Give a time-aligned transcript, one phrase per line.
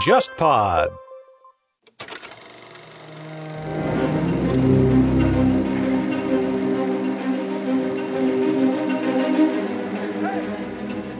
[0.00, 0.88] JustPod。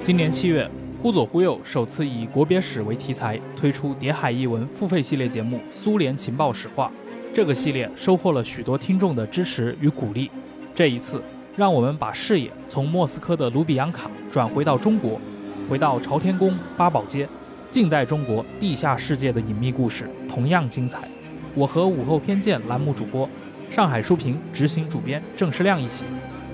[0.02, 0.66] 今年七月，
[0.98, 6.90] 忽左忽右首次以国别史为题材推出《谍海译文》付费系列节目《苏联情报史话》。
[7.34, 10.30] 这个系列收获了许多听众的支持与鼓励。
[10.74, 11.22] 这一次，
[11.54, 15.20] 让我们把视野从莫斯科的卢比扬卡转回到中国，
[15.68, 17.28] 回到朝天宫、八宝街，
[17.70, 21.08] 近代中国地下世界的隐秘故事同样精彩。
[21.54, 23.30] 我和午后偏见栏目主播、
[23.70, 26.04] 上海书评执行主编郑世亮一起，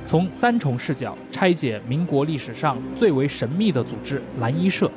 [0.05, 4.91] 从三重视角拆解民国历史上最为神秘的组织——蓝衣社。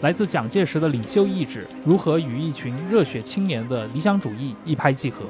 [0.00, 5.26] 来自蒋介石的领袖意志如何与一群热血青年的理想主义一拍即合？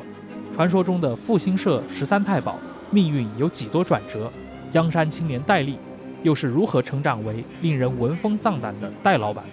[0.55, 2.57] 传说中的复兴社十三太保
[2.93, 4.31] 命运有几多转折？
[4.71, 5.77] 江山青年戴笠
[6.23, 9.45] 又是如何成长为令人闻风丧胆的戴老板？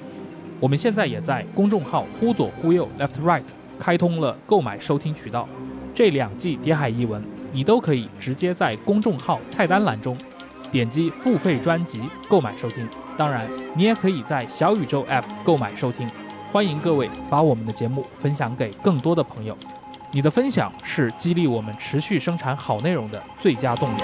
[0.61, 3.43] 我们现在也在公众号“忽左忽右 （Left Right）”
[3.79, 5.47] 开通了购买收听渠道，
[5.95, 7.21] 这两季《谍海译文》
[7.53, 10.17] 你都可以直接在公众号菜单栏中
[10.69, 12.85] 点击付费专辑购买收听。
[13.15, 16.09] 当然，你也可以在小宇宙 App 购买收听。
[16.51, 19.57] 欢迎各位把我们的节目分享给更多的朋友，
[20.11, 24.01] 你的分享是激励我们持续生产好内容的最佳动力。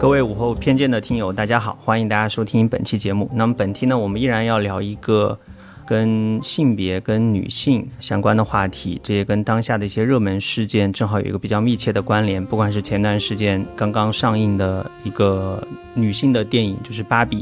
[0.00, 3.30] 各位午后偏见的听友，大家好，欢迎大家收听本期节目。
[3.34, 5.38] 那么本期呢，我们依然要聊一个。
[5.86, 12.44] 跟性别、跟女性相关的话题，这也跟当下的一些热门事件正好有一个比较密切的关联。
[12.46, 15.60] 不管是前段时间刚刚上映的一个
[15.92, 17.38] 女性的电影，就是《芭比》，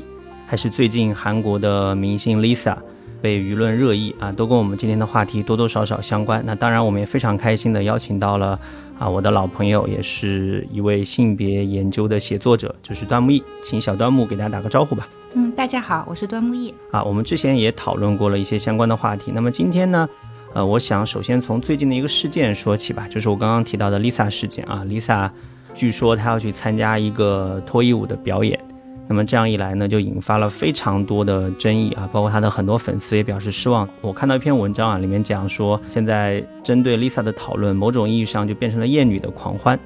[0.46, 2.74] 还是最近韩国的明星 Lisa
[3.20, 6.42] 被舆论热议啊，都跟我们今天的话题多多少少相关。
[6.46, 8.58] 那当然，我们也非常开心的邀请到了
[8.98, 15.08] 啊，我的老朋友，也是一位性别研究的写作者，就是端木易，请小端木给大家打个招呼吧。
[15.34, 17.02] 嗯，大家好，我是端木易啊。
[17.02, 19.30] 我们之前也讨论过了一些相关的话题。
[19.34, 20.08] 那么今天呢，
[20.54, 24.84] 呃，我想首先从最近的一个事件说起吧，就是我刚刚提到的 Lisa 事件啊。
[24.86, 25.30] Lisa
[25.74, 28.58] 据说她要去参加一个脱衣舞的表演，
[29.08, 33.88] 那么这样一来呢，就引发了非常多的争议啊，包括他的很多粉丝也表示失望。
[34.02, 39.80] 我看到一篇文章啊，里面讲说，现在针对 Lisa 的讨论，某种意义上就变成了厌女的狂欢。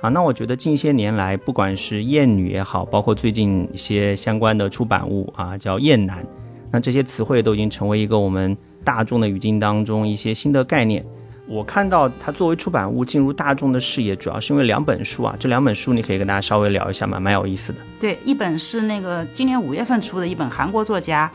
[0.00, 6.24] 啊，那我觉得近些年来，不管是厌女也好，包括最近一些相关的出版物啊，叫厌男，
[6.70, 11.04] 那这些词汇都已经成为一个我们大众的语境当中一些新的概念。
[11.48, 17.78] 我看到它作为出版物进入大众的视野，主要是因为两本书啊，这两本书你可以跟大家稍微聊一下嘛，蛮有意思的。
[17.98, 21.30] 对，一本是那个今年五月份出的一本韩国作家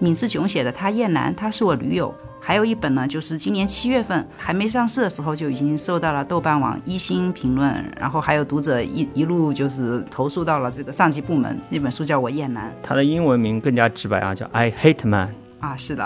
[0.00, 2.12] 闵志炯写的《他厌男》，他是我驴友。
[2.44, 11.56] 还有一本呢，就是今年七月份还没上市的时候就已经受到了豆瓣网一星评论，然后还有读者一一路就是投诉到了这个上级部门。
[11.68, 16.04] 那本书叫我厌男，它的英文名更加直白啊，叫 I Hate Man 啊，是的。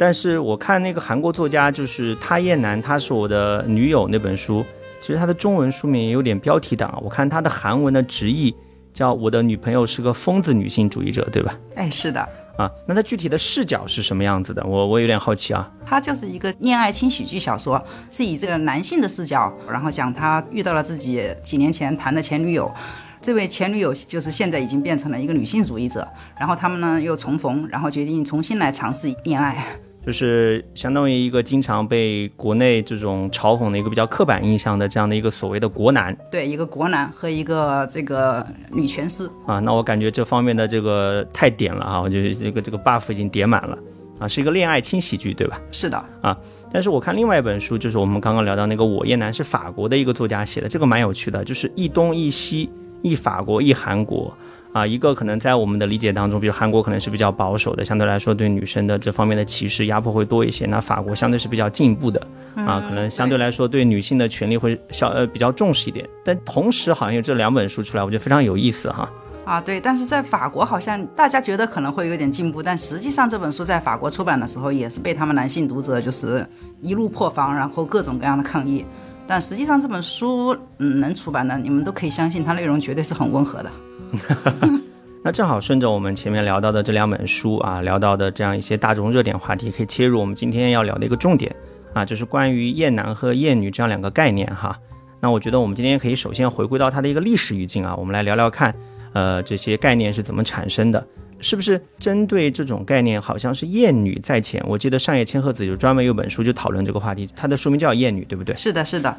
[0.00, 4.64] 但是我看那个韩国作家就是他厌男，他是我的女友那本书，
[4.98, 6.98] 其实他的中文书名也有点标题党啊。
[7.02, 8.54] 我看他的韩文的直译
[8.94, 11.54] 叫我的女朋友是个疯子女性主义者，对吧？
[11.74, 12.26] 哎，是的。
[12.56, 14.64] 啊，那它具体的视角是什么样子的？
[14.64, 15.70] 我我有点好奇啊。
[15.84, 22.72] 它就是一个恋爱轻喜剧小说，是以这个男性的视角，然后讲他遇到了自己几年前谈的前女友，
[23.20, 29.62] 这位前女友就是现在已经变成了一个女性主义者，然后他们呢又重逢，然后决定重新来尝试恋爱。
[30.04, 43.78] 就是相当于一个经常被国内这种嘲讽的一个比较刻板印象的这样的一个所谓的国男，对，一个国男和一个这个女权师啊，那我感觉这方面的这个太点了啊，我觉得这个这个 buff 已经叠满了
[44.18, 45.60] 啊，是一个恋爱轻喜剧，对吧？
[45.70, 46.36] 是的啊，
[46.72, 52.70] 但是我看另外一本书，就是我们刚刚聊到那个《我厌男》，是法国的一个作家写的，这个蛮有趣的，就是一东一西，
[53.02, 54.34] 一法国一韩国。
[54.72, 60.64] 啊，一个可能在我们的理解当中，比如韩国可能是比较保守的，相对来说对女生的这方面的歧视压迫会多一些。
[60.66, 66.08] 那法国相对是比较进步的，啊，可能相对来说对女性的权利会小呃比较重视一点。
[66.24, 69.10] 但同时好像有这两本书出来，我觉得非常有意思哈。
[69.44, 76.46] 啊，对，但是在法国好像大家觉得可能会有点进步，但实际上这本书在法国出版的时候也是被他们男性读者就是
[76.80, 78.84] 一路破防，然后各种各样的抗议。
[79.26, 83.70] 但实际上这本书嗯能出版的，你们都可以相信它内容绝对是很温和的。
[85.22, 91.54] 那正好顺着我们前面聊到的这两本书啊，聊到的这样一些大众热点话题，可以切入我们今天要聊的一个重点
[91.92, 94.78] 啊，就是关于厌男和厌女这样两个概念哈。
[95.20, 98.74] 那我觉得我们今天可以首先回归到它的一个历史语境啊，我们来聊聊看，
[99.12, 101.06] 呃，这些概念是怎么产生的，
[101.38, 104.64] 是不是针对这种概念，好像是厌女在前？
[104.66, 108.56] 我记得上野千鹤子就专门有本书就讨论这个话题，它的书名叫《厌女》，对不对？
[108.56, 109.14] 是的，是的。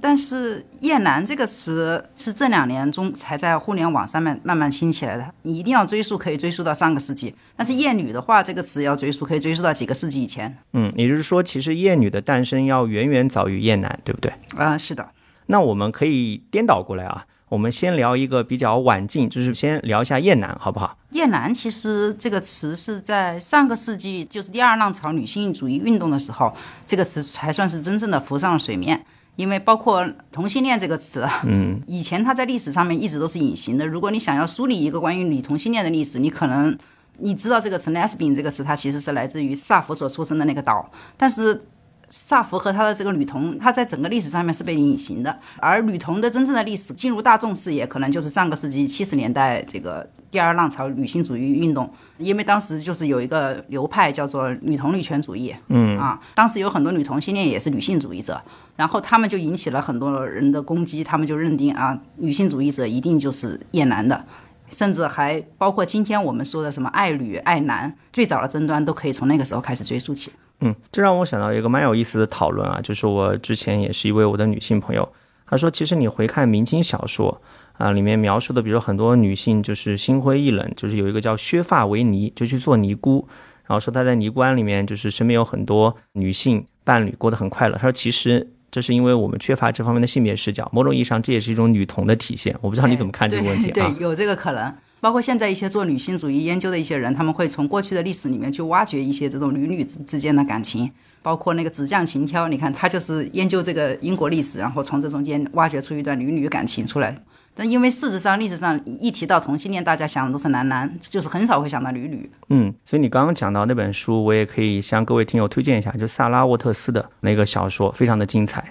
[0.00, 5.26] 但是“厌男”这个词是这两年中才在互联网上面慢慢兴起来的。
[5.42, 7.34] 你一定要追溯，可以追溯到上个世纪。
[7.56, 10.56] 但是“厌女”的话，这个词要追溯，可以追溯到几个世纪以前。
[10.72, 14.32] 嗯，也就是说，其实“厌女”的诞生要远远早于“厌男”，对不对？
[14.56, 15.08] 啊，是的。
[15.46, 26.54] 那我们可以颠倒过来啊，我们先聊一个比较晚近，就是先聊一下“厌男”，好不好？“厌男”其实这个词是在上个世纪，就是第二浪潮女性主义运动的时候，
[26.84, 29.04] 这个词才算是真正的浮上了水面。
[29.36, 33.86] 因为包括同性恋这个词，嗯，以前它在历史上面一直都是隐形的。
[33.86, 36.76] 如果你想要梳理一个关于女同性恋的历史，你可能
[37.18, 41.62] 你知道这个词 “lesbian” 这个词，它其实是来自于萨福所出生的那个岛，但是。
[42.08, 58.40] 萨福和他的这个女童，她在整个历史上面是被隐形的，而女童的真正的历史进入大众视野，可能就是上个世纪七十年代这个第二浪潮女性主义运动，因为当时就是有一个流派叫做女同女权主义，嗯啊，当时有很多女同性恋也是女性主义者，
[58.76, 64.24] 然后他们就引起了很多人的攻击，他们就认定啊，女性主义者一定就是厌男的。
[64.68, 70.32] 甚至还包括今天我们说的什么爱女爱男，最早的争端都可以从那个时候开始追溯起。
[70.58, 75.08] 嗯，这让我想到一个蛮有意思的讨论啊，就是我之前也是一位我的女性朋友，
[75.46, 77.40] 她说，其实你回看明清小说
[77.78, 83.26] 啊，里面描述的，比如很多女性就是心灰意冷，就是有一个叫削发为尼，就去做尼姑，
[83.66, 87.76] 然后说她在尼姑庵里面就是身边有很多女性伴侣，过得很快乐。
[87.76, 88.48] 她说，其实。
[88.68, 92.54] 这是因为我们缺乏这方面的性别视角，某种意义上这也是一种女同的体现。
[92.60, 93.72] 我不知道你怎么看这个问题啊？
[93.72, 94.70] 对，有这个可能。
[95.00, 100.90] 包括现在一些做女性主义研究的一些人，他们会从过去的历史里面去挖掘一些这种女女之之间的感情，
[101.22, 107.16] 包括那个纸匠情挑，你看他就是研究这个英国历史，然后从这中间挖掘出一段女女感情出来。
[107.58, 112.30] 但因为事实上，历史上一提到同性恋，大家想的都是男男，就是很少会想到女女。
[112.50, 118.62] 嗯，所以你刚刚讲到那本书，我也可以向各位听友推荐一下，就萨拉沃特斯的那个小说，非常的精彩。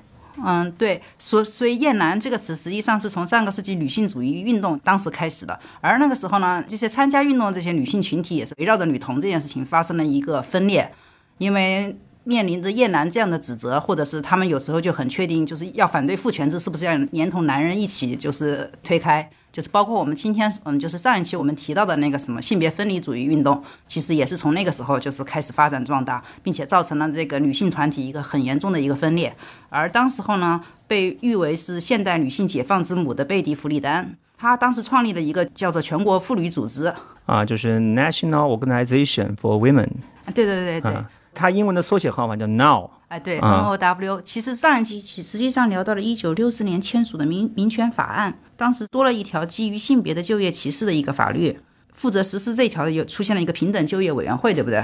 [0.45, 10.91] 嗯，对，所所以“厌男”这个词实际上是从上个世纪女性主义运动当时开始的，而那个时候呢，这些参加运动这些女性群体也是围绕着女同这件事情发生了一个分裂，
[11.39, 11.95] 因为。
[12.25, 19.29] 面临着厌男这样的指责，或者是他们有时候就很确定，就是要反对父权制，是不是要连同男人一起就是推开？
[19.51, 29.33] 就是包括我们今天，嗯，就是上一期我们提到的那个什么性别分离主义运动，其实也是从那个时候就是开始发展壮大，并且造成了这个女性团体一个很严重的一个分裂。
[29.69, 36.93] 而当时候呢，被誉为是现代女性解放之母的贝蒂·弗里丹，她当时创立了一个叫做全国妇女组织
[37.25, 39.87] 啊，就是 National Organization for Women。
[40.33, 40.91] 对对对对。
[41.35, 44.21] 它英文的缩写号码叫 Now，哎，对，N O W。
[44.21, 51.59] 其实上一期实际上聊到了一九六四年签署的民民权法案，当时多了一条基于性别的就业歧视的一个法律，
[51.93, 54.83] 负责实施这条的有出现了一个平等就业委员会，对不对？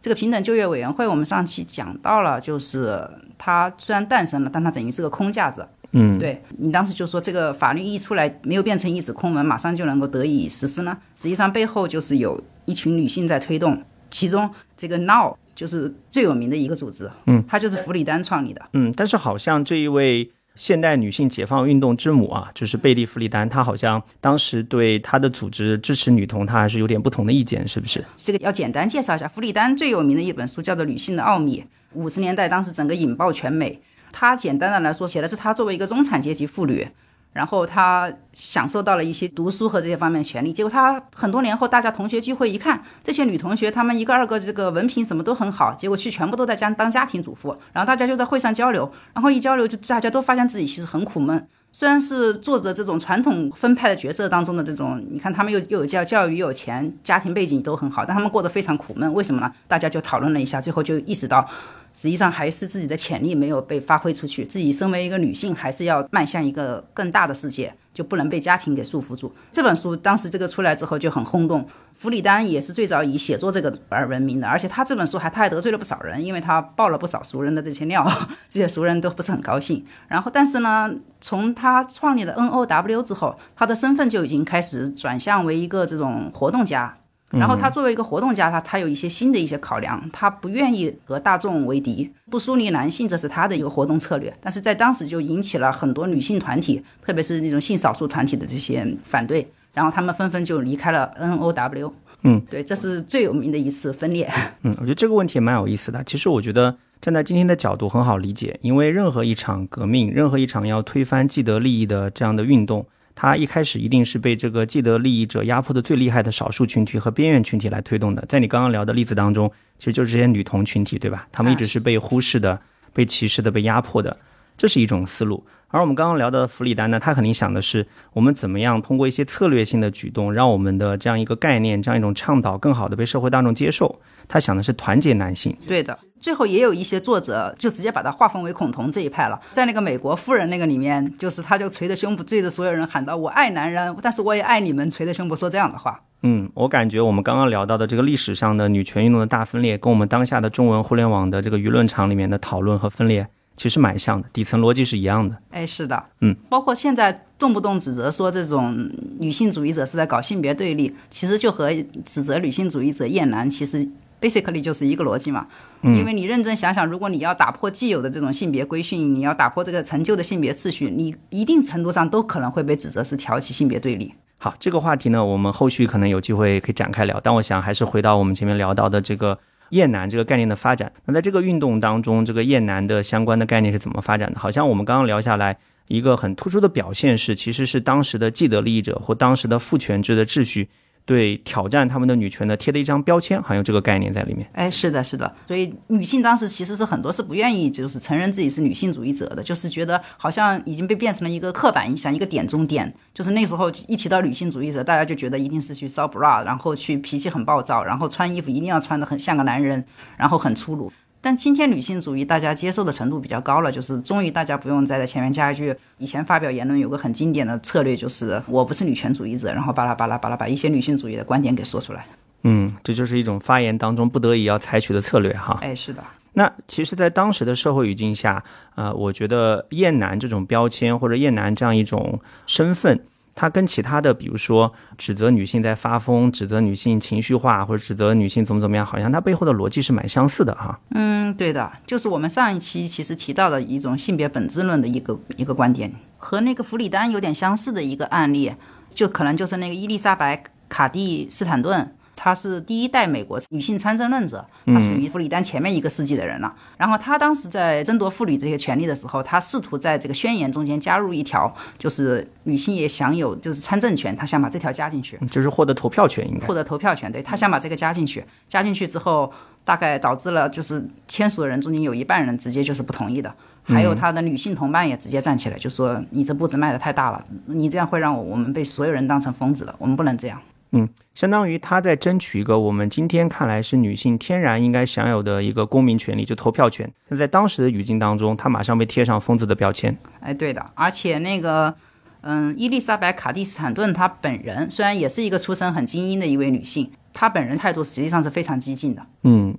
[0.00, 3.08] 这个平等就业委员会我们上期讲到了，就是
[3.38, 5.66] 它虽然诞生了，但它等于是个空架子。
[5.92, 10.96] 嗯，对你当时就说这个法律一出来，没有变成一纸空文，马上就能够得以实施呢？
[11.14, 15.36] 实际上背后就是有一群女性在推动，其中这个 Now。
[15.54, 28.04] 就是最有名的一个组织，嗯，它就是弗里丹创立的，嗯，但是好像这一位现代女性解放运动之母啊，就是贝蒂·弗里丹，她好像当时对她的组织支持女童，她还是有点不同的意见，是不是？
[28.16, 31.60] 这个要简单介绍一下，弗里丹最有名的一本书叫做《女性的奥秘》，
[31.92, 33.80] 五十年代当时整个引爆全美。
[34.10, 36.86] 她简单的来说，写的是她作为一个中产阶级妇女。
[37.32, 51.48] 然后他享受到了一些读书和这些方面的权利，结果他很多年后，大家同学聚会一看，这些女同学她们一个二个这个文凭什么都很好，结果去全部都在家当家庭主妇，然后大家就在会上交流，然后一交流就大家都发现自己其实很苦闷。
[51.74, 59.10] 虽然是做着这种传统分派的角色当中的这种，你看他们又又有教教育又有钱，家庭背景都很好，但他们过得非常苦闷。
[59.14, 59.50] 为什么呢？
[59.66, 61.48] 大家就讨论了一下，最后就意识到，
[61.92, 67.74] 实际上还是自己的潜力没有被发挥出去，自己身为一个女性，还是要迈向一个更大的世界。
[67.94, 69.30] 就不能被家庭给束缚住。
[69.50, 71.68] 这本书当时这个出来之后就很轰动，
[71.98, 78.10] 弗里丹也是最早以写作这个而闻名的，而且他这本书还他还得罪了不少人，因为他爆了不少熟人的这些料，
[78.48, 79.84] 这些熟人都不是很高兴。
[80.08, 86.96] 然后，但是呢，从他创立了 N O W 之后，他的身份就已经开始转向为一个这种活动家。
[87.32, 94.32] 然后他作为一个活动家，他他有一些新的一些考量，他不愿意和大众为敌，不疏离男性，这是他的一个活动策略。
[94.40, 101.92] 但是在当时就引起了很多女性团体，特别是那种性少数团体的这些反对，然后他们纷纷就离开了 N O W。
[102.24, 104.30] 嗯，对，这是最有名的一次分裂。
[104.62, 106.04] 嗯，我觉得这个问题蛮有意思的。
[106.04, 112.86] 其实我觉得站在今天的角度很好理解，因为任何一场革命，任何一场要推翻既得利益的这样的运动。
[113.14, 118.24] 它一开始一定是被这个既得利益者压迫的最厉害的少数群体和边缘群体来推动的。
[118.28, 121.26] 在你刚刚聊的例子当中，其实就是这些女童群体，对吧？
[121.30, 122.60] 她们一直是被忽视的、
[122.92, 124.16] 被歧视的、被压迫的。
[124.56, 125.44] 这是一种思路。
[125.68, 133.98] 而我们刚刚聊的弗里丹呢，他肯定想的是我们怎么样通过一些策略性的举动，让我们的这样一个概念、这样一种倡导更好的被社会大众接受。
[134.28, 135.56] 他想的是团结男性。
[135.66, 139.40] 对的，最后也有一些作者就直接把它划分为恐同这一派了。
[139.52, 146.00] 在那个美国夫人那个里面，就是他就捶着胸脯对着所有人喊道：“我爱男人，但是我也爱你们。”捶着胸脯说这样的话。
[146.22, 153.26] 嗯，我感觉我们刚刚聊到的这个历史上的女权运动的大分裂，跟我们当下的中文互联网的这个舆论场里面的讨论和分裂。
[153.54, 155.36] 其实蛮像的，底层逻辑是一样的。
[155.50, 161.70] 哎，是的，嗯，包括现在动不动指责说这种女性主义者是在搞性别对立，其实就和
[162.04, 163.86] 指责女性主义者厌男，其实
[164.22, 165.48] basically 就是一个逻辑嘛。
[165.82, 174.14] 嗯，因为你认真想想，如果你要打破既有的这种性别规训，你要打破这个陈旧的性别秩序，你一定程度上都可能会被指责是挑起性别对立。
[174.38, 177.20] 好，这个话题呢，我们后续可能有机会可以展开聊。
[177.22, 179.38] 但我想还是回到我们前面聊到的这个。
[179.72, 184.38] 厌男这个概念的发展，那在这个运动当中，这个厌男的相关的概念是怎么发展的？
[184.38, 185.56] 好像我们刚刚聊下来，
[185.88, 190.68] 一个很突出的表现是，其实是当时的既得利益者或当时的父权制的秩序。
[191.04, 194.48] 对挑战他们的女权的贴的一张标签，好像这个概念在里面。
[194.52, 195.34] 哎，是的，是的。
[195.48, 202.92] 所以女性当时其实是很多是不愿意，就是承认自己是女性主义者的，就是觉得好像已经被变成了一个刻板印象，一个点中点。
[203.12, 209.84] 就是那时候一提到女性主义者，大家就觉得一定是去烧 bra，然后去脾气很暴躁，然后穿衣服一定要穿的很像个男人，
[210.16, 210.90] 然后很粗鲁。
[211.22, 222.04] 但今天女性主义大家接受的程度比较高了，就是终于大家不用再在前面加一句，以前发表言论有个很经典的策略，就是我不是女权主义者，然后巴拉巴拉巴拉把一些女性主义的观点给说出来。
[222.42, 225.56] 嗯，这就是一种发言当中不得已要采取的策略哈。
[225.62, 226.02] 哎，是的。
[226.34, 228.42] 那其实，在当时的社会语境下，
[228.74, 232.98] 呃，我觉得厌男这种标签或者厌男这样一种身份。
[233.34, 240.78] 它跟其他的，比如说指责女性在发疯、指责女性情绪化，或者指责女性怎么怎么样，好像它背后的逻辑是蛮相似的哈。
[240.90, 248.52] 嗯，对的，就是我们上一期其实提到的一种性别本质论的一个一个观点，和那个弗里丹有点相似的一个案例，
[248.92, 250.36] 就可能就是那个伊丽莎白·
[250.68, 251.94] 卡蒂斯坦顿。
[252.24, 256.54] 她是第一代美国女性参政论者，她属于弗里丹前面一个世纪的人了。
[256.78, 267.10] 然后她当时在争夺妇女这些权利的时候，她试图在这个宣言中间加入一条，就是女性也享有就是参政权，她想把这条加进去，就是获得投票权，应该获得投票权。
[267.10, 269.32] 对她想把这个加进去，加进去之后，
[269.64, 280.40] 大概导致了就是签署的人中间有一半人直接就是不同意的，还有她的女性同伴也直接站起来就说：“你这步子迈得太大了，你这样会让我我们被所有人当成疯子的，我们不能这样。”
[280.72, 286.90] 嗯，相当于他在争取一个我们今天看来是女性天然应该享有的一个公民权利，就投票权。
[287.08, 289.96] 那在当时的语境当中，他马上被贴上疯子的标签。
[290.20, 291.74] 哎，对的，而且那个，
[292.22, 299.06] 嗯，伊丽莎白·卡蒂斯坦顿她本人虽然也是一个出身很精英的一位女性，她本人态度实际上是非常激进的。
[299.24, 299.54] 嗯，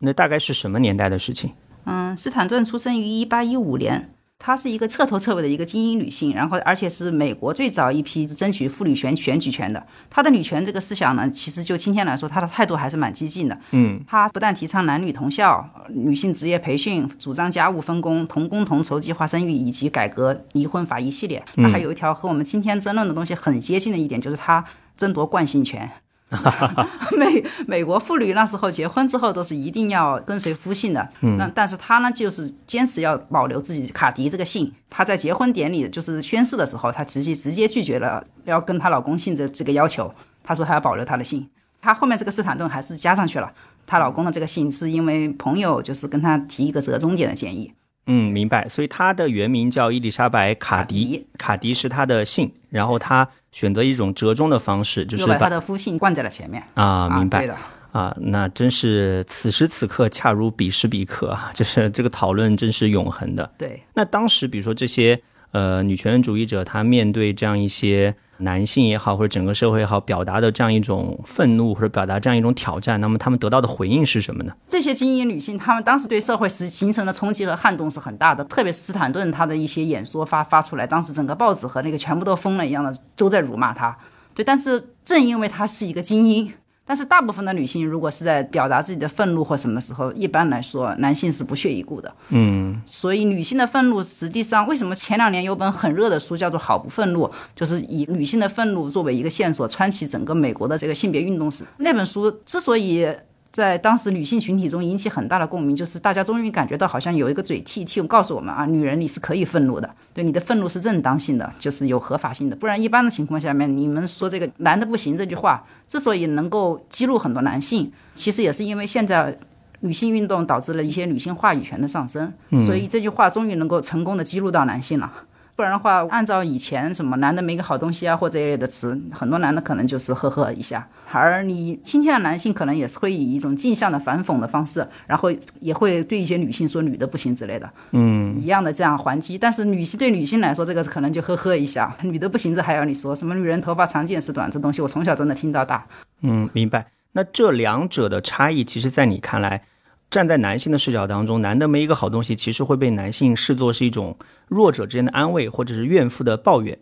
[0.00, 1.52] 那大概是什么年代的事情？
[1.84, 4.10] 嗯，斯坦顿出生于一八一五年。
[4.38, 9.84] 她是一个彻头彻尾的一个精英女性，然后而且是美国最早一批争取妇女选选举权的。
[10.08, 13.58] 她的女权这个思想呢，其实就今天来说，她的态度还是蛮激进的。
[13.72, 21.44] 嗯，她不但提倡男女同校、女性职业培训，主张家务分工、同工同酬、计划生育以及改革离婚法一系列。
[21.56, 24.64] 那还有一条和我们今天争论的东西很接近的一点，就是她
[24.96, 25.90] 争夺惯性权。
[27.16, 34.70] 美美国妇女那时候结婚之后都是一定要跟随夫姓的，那但是她呢就是坚持要保留自己卡迪这个姓。
[34.90, 40.12] 她在结婚典礼就是宣誓的时候，她直接直接拒绝了要跟她老公姓这这个要求。
[40.44, 41.48] 她说她要保留她的姓。
[41.80, 43.50] 她后面这个斯坦顿还是加上去了
[43.86, 47.72] 她老公的这个姓，是因为朋友就是跟她提一个折中点的建议。
[48.08, 48.68] 嗯，明白。
[48.68, 53.28] 所以她的原名叫伊丽莎白·卡迪，卡迪是她的姓，然后她。
[53.50, 57.56] 选择一种折中的方式，就是把他的夫姓冠在了前面啊，明白对的
[57.92, 63.50] 啊，那真是此时此刻恰如彼时彼刻啊， 就是这个讨论真是永恒的。
[63.56, 65.18] 对，那当时比如说这些
[65.52, 68.14] 呃女权主义者，她面对这样一些。
[68.38, 74.52] 男性也好，或者整个社会也好，表达的这样一种愤怒，或者表达这样一种挑战，那么他们得到的回应是什么呢？
[74.66, 83.96] 这些精英女性，她们当时对社会是形成的冲击和撼动是很大的，特别是斯坦顿他的一些演说发发出来，当时整个报纸和那个全部都疯了一样的，都在辱骂她。
[84.34, 86.52] 对，但是正因为她是一个精英。
[86.88, 92.10] 但是大部分的女性，如果是在表达自己的愤怒或什么的时候，一般来说，男性是不屑一顾的。
[92.30, 101.62] 嗯，所以女性的愤怒，实际上为什么前两年有本很热的书叫做《好不愤怒》，就是以女性的愤怒作为一个线索，穿起整个美国的这个性别运动史。
[101.76, 103.06] 那本书之所以。
[103.50, 112.54] 在当时女性群体中引起很大的共鸣，就是大家终于感觉到好像有一个嘴替替告诉我们啊，女人你是可以愤怒的，对你的愤怒是正当性的，就是有合法性的。
[112.54, 119.36] 不然一般的情况下面，你们说这个男的不行这句话，之所以能够激怒很多男性，其实也是因为现在
[119.80, 125.10] 女性运动导致了一些女性话语权的上升，所以这句话终于能够成功的激怒到男性了。
[125.58, 139.36] 不然的话，按照以前什么男的没个好东西啊或这一类的词，很多男的可能就是呵呵一下，而你今天的男性可能也是会以一种镜像的反讽的方式，然后也会对一些女性说女的不行之类的，嗯，一样的这样还击。
[139.36, 145.84] 但是女性对女性来说，这个可能就呵呵一下，女的不行，这还要你说什么女人头发长见识短这东西，我从小真的听到大。
[146.20, 146.86] 嗯，明白。
[147.10, 149.62] 那这两者的差异，其实在你看来，
[150.10, 156.74] 站在男性的视角当中，男的没一个好东西，其实会被男性视作是一种弱者之间的安慰，或者是怨妇的抱怨；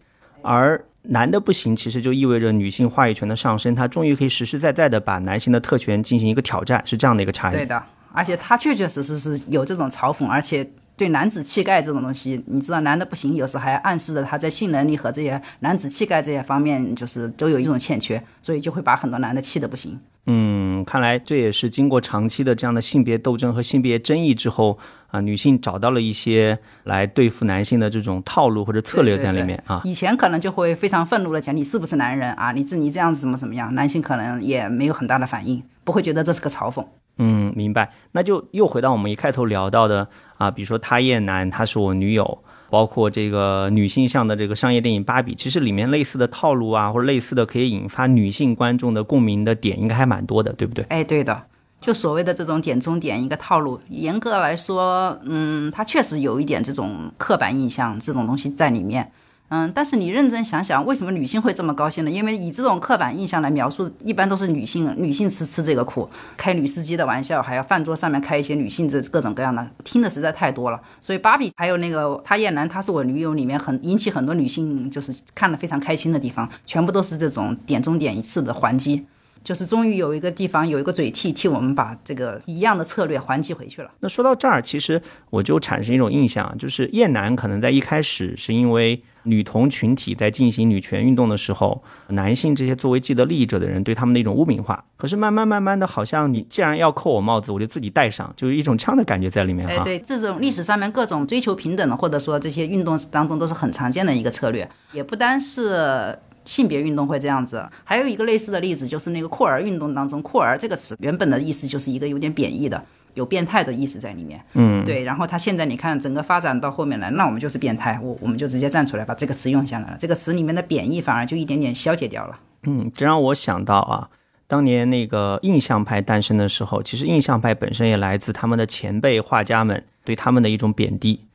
[0.43, 7.55] 而男的不行，其实就意味着女性话语权的上升，她终于可以实实在在的把男性的特权进行一个挑战，是这样的一个差异。
[7.55, 19.99] 对的，而且他确确实实是有这种嘲讽，而且对男子气概这种东西，你知道男的不行，有时候还暗示着他在性能力和这些男子气概这些方面，就是都有一种欠缺，所以就会把很多男的气得不行。
[20.29, 24.77] 嗯，看来这也是经过长期的这样的性别斗争和性别争议之后
[25.09, 29.83] 啊，女性找到了一些来对付男性的这种套路或者策略在里面啊。
[29.85, 36.85] 以前可能就会非常愤怒的讲你是不是男人啊，你这你这样子怎么怎么样，男性可能也没有很大的反应，不会觉得这是个嘲讽。
[37.19, 37.93] 嗯，明白。
[38.13, 40.07] 那就又回到我们一开头聊到的
[40.37, 50.85] 啊，比如说他厌男，他是我女友，包括这个女性向的这个商业电影《芭比》，其实里面类似的套路啊，或者类似的可以引发女性观众的共鸣的点，应该还蛮多的，对不对？
[50.91, 51.45] 哎，对的，
[51.81, 59.11] 就所谓的这种点中点一个套路，严格来说，嗯，它确实有一点这种刻板印象这种东西在里面。
[59.49, 62.11] 嗯，但是你认真想想，为什么女性会这么高兴呢？
[62.11, 70.81] 因为以这种刻板印象来描述，一般都是女性，女性吃吃这个苦，开女司机的玩笑，还要饭桌上面开一些女性的各种各样的，听的实在太多了。
[71.01, 79.07] 所以芭比还有那个他厌男，他是我女友里面很引起很多女性就是看得非常开心的地方，全部都是这种点中点一次的还击。
[79.47, 83.89] 就是终于有一个地方有一个嘴替替我们把这个一样的策略还击回去了。
[84.01, 85.01] 那说到这儿，其实
[85.31, 94.85] 我就产生一种印象，就是厌男可能在一开始是因为女同群体在进行女权运动的时候，男性这些作为既得利益者的人对他们的一种污名化。
[94.97, 99.85] 可是慢慢慢慢的，好像你既然要扣我帽子，我就自己戴上，就是一种这样的感觉在里面哎，哈。
[99.85, 106.19] 对，这种历史上面各种追求平等的，或者说这些运动当中都是很常见的一个策略，也不单是。
[106.47, 112.83] 性别运动会这样子，还有一个类似的例子，就是那个酷儿运动当中，“酷儿”这个词原本的意思就是一个有点贬义的，
[113.15, 114.41] 有变态的意思在里面。
[114.55, 115.03] 嗯，对。
[115.03, 122.39] 然后他现在你看整个发展到后面来，那我们就是变态，我我们就直接站出来把这个词用下来了，这个词里面的贬义反而就一点点消解掉了。
[122.63, 124.09] 嗯，这让我想到啊，
[124.47, 131.26] 当年那个印象派诞生的时候，其实印象派本身也来自他们的前辈画家们对他们的一种贬低。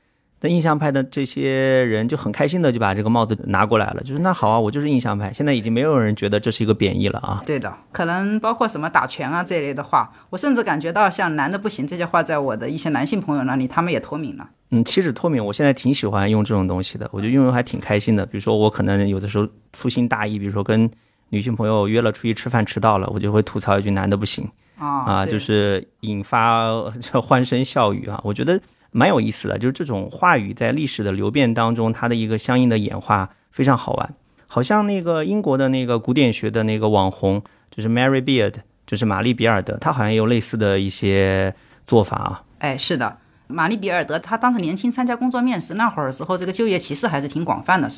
[0.44, 5.32] 那印象派的这些人就很开心的就把这个帽子拿过来了，就是那好啊，我就是印象派。
[5.32, 7.44] 现在已经没有人觉得这是一个贬义了啊。
[7.46, 14.50] 对的，可能包括什么打拳啊这一类的话，我甚至感觉到像“男的不行”这些话，在我的一些男性朋友那里，他们也脱敏了。
[14.72, 18.26] 嗯，其实脱敏，我现在挺喜欢用这种东西的，我觉得用用还挺开心的。
[18.26, 20.90] 比如说我可能有的时候粗心大意，比如说跟
[21.30, 24.50] 女性朋友约了出去吃饭迟到了，我就会吐槽一句“男的不行”
[24.80, 26.66] 啊啊，就是引发
[27.00, 28.20] 这 欢声笑语啊。
[28.24, 28.60] 我觉得。
[28.92, 34.14] 蛮有意思的，就是这种话语在历史的流变当中，它的一个相应的演化非常好玩。
[34.48, 41.56] 好像那个英国的那个古典学的那个网红，就是 Mary Beard，就是玛丽比尔德，他好像也有类似的一些
[41.88, 42.44] 做法啊。
[42.60, 47.90] 哎，是的，玛丽比尔德她当时年轻参加工作面试那会儿时候，这个就业歧视还是挺广泛的。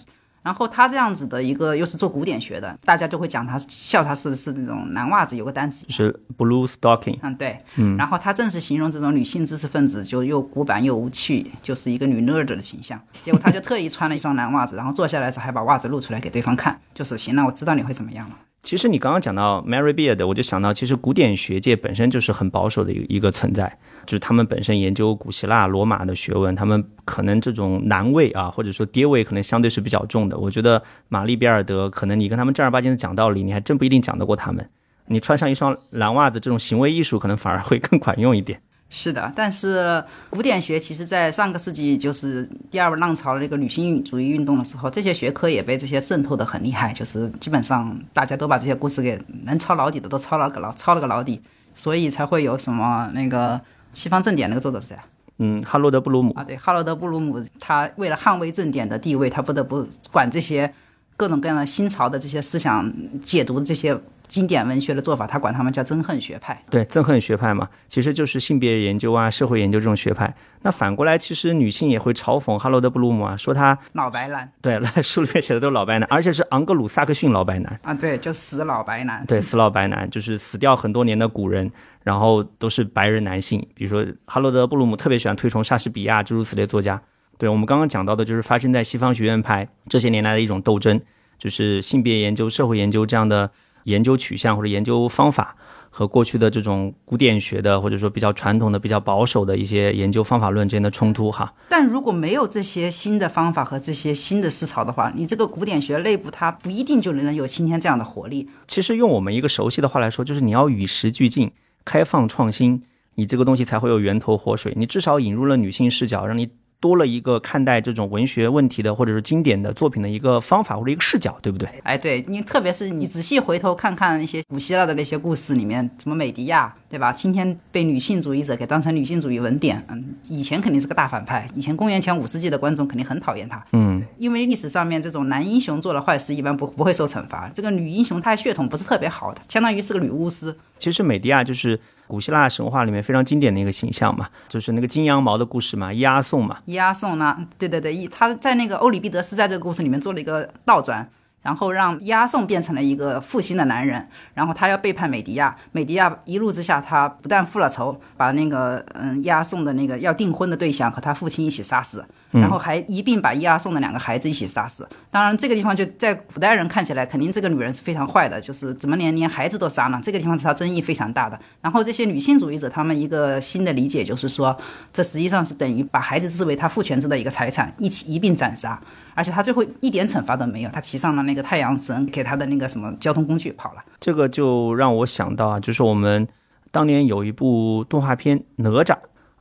[0.43, 7.17] 然后他这样子的一个又是做古典学的，大家就会讲他笑他是是那种男袜子，有个单词是 blue stocking。
[7.21, 12.99] 嗯，对，嗯，然后他正是形容这种女性知识分子就又古板又无趣，就是一个女 nerd 的形象。
[13.21, 18.35] 结果他就特意穿了一双男袜子，然后坐下来时还把袜子露出来给对方看，就是行了，我知道你会怎么样了。
[18.61, 30.37] 其实你刚刚讲到 Mary Beard，我就想到，其实古典学界本身就是很保守的一个存在，就是他们本身研究古希腊、罗马的学问，他们可能这种男味啊，或者说爹味，可能相对是比较重的。
[30.37, 34.69] 我觉得玛丽比尔德，可能你跟他们正儿八经的讲道理，你还真不一定讲得过他们。
[35.07, 38.59] 你穿上一双蓝袜子，这种行为艺术可能反而会更 管用一点。
[38.89, 51.41] 是的，但是古典学其实在上个世纪就是第二浪潮的那个女性主义运动的时候，这些学科也被这些渗透的很厉害，就是基本上大家都把这些故事给能抄老底的都抄了个老抄了个老底，
[51.73, 53.59] 所以才会有什么那个
[53.93, 55.05] 西方正典那个作者是谁啊？
[55.37, 60.71] 嗯，哈罗德·布鲁姆啊，对，哈罗德·布鲁姆，他为了捍卫正典的地位，他不得不管这些
[61.17, 66.63] 各种各样的新潮的这些思想解读这些经典文学的做法，他管他们叫憎恨学派。
[66.69, 70.33] 对，憎恨学派嘛，其实就是性别研究啊、社会研究这种学派。
[70.61, 74.49] 那反过来，其实女性也会嘲讽哈罗德·布鲁姆啊，说他老白男。
[74.61, 79.25] 对， 书里面写的都是老白男，而且是昂格鲁萨克逊老白男啊，对，就死老白男。
[79.25, 81.69] 对，死老白男就是死掉很多年的古人，
[82.03, 83.59] 然后都是白人男性。
[83.73, 87.01] 比如说哈罗德·布鲁姆特别喜欢推崇莎士比亚，诸如此类作家。
[87.37, 91.01] 对我们刚刚讲到的，就是发生在西方学院派这些年来的一种斗争，
[91.39, 93.49] 就是性别研究、社会研究这样的。
[93.85, 95.53] 研究取向或者研究方法
[95.89, 101.53] 和过去的这种古典学的或者说比较传统的、比较保守的一些研究方法论之间的冲突哈。
[101.67, 108.49] 但如果没有这些新的方法和这些新的思潮的话，你这个古典学内部它不一定就能有今天这样的活力。
[108.69, 111.51] 其实用我们一个熟悉的话来说，就是你要与时俱进、
[111.85, 112.83] 开放创新，
[113.15, 114.73] 你这个东西才会有源头活水。
[114.75, 116.49] 你至少引入了女性视角，让你。
[116.83, 121.65] 多了一个看待这种文学问题的，或者是经典的作品的一个方法或者一个视角，对不对？
[121.83, 127.13] 哎，对你，特别是你仔细回头看看那些古希腊的那些故事里面，什么美狄亚，对吧？
[127.13, 140.53] 今天被女性主义者给当成女性主义文典，嗯，以前肯定是个大反派，以前公元前五世纪的观众肯定很讨厌他，嗯，因为历史上面这种男英雄做了坏事一般不不会受惩罚，这个女英雄她血统不是特别好的，相当于是个女巫师。
[140.77, 141.79] 其实美狄亚就是。
[142.13, 146.59] 古希腊神话里面非常经典的一个形象嘛，就是那个金羊毛的故事嘛，伊阿宋嘛。
[146.65, 147.35] 伊阿宋呢？
[147.57, 151.09] 对对对，他在那个欧里庇得斯在这个故事里面做了一个倒转。
[151.41, 164.87] 然后让押送变成了一个负心的男人，然后他要背叛美迪亚，美迪亚一怒之下，他不但复了仇，把那个嗯押送的那个要订婚的对象和他父亲一起杀死，然后还一并把伊阿宋的两个孩子一起杀死。
[165.09, 169.99] 当然，这个地方就在古代人看起来，肯定这个女人是非常坏的，就是怎么连连孩子都杀呢？
[170.03, 171.39] 这个地方是她争议非常大的。
[171.61, 174.57] 然后这些女性主义者他们一个新的理解就是说，
[174.91, 178.79] 这实际上是等于把孩子视为他父权制的一个财产，一起一并斩杀。
[179.15, 183.83] 而且他最后一点惩罚都没有，他骑上了那个太阳神给他的那个什么交通工具跑了。
[183.99, 186.27] 这个就让我想到啊，就是我们
[186.71, 188.85] 当年有一部动画片《哪吒》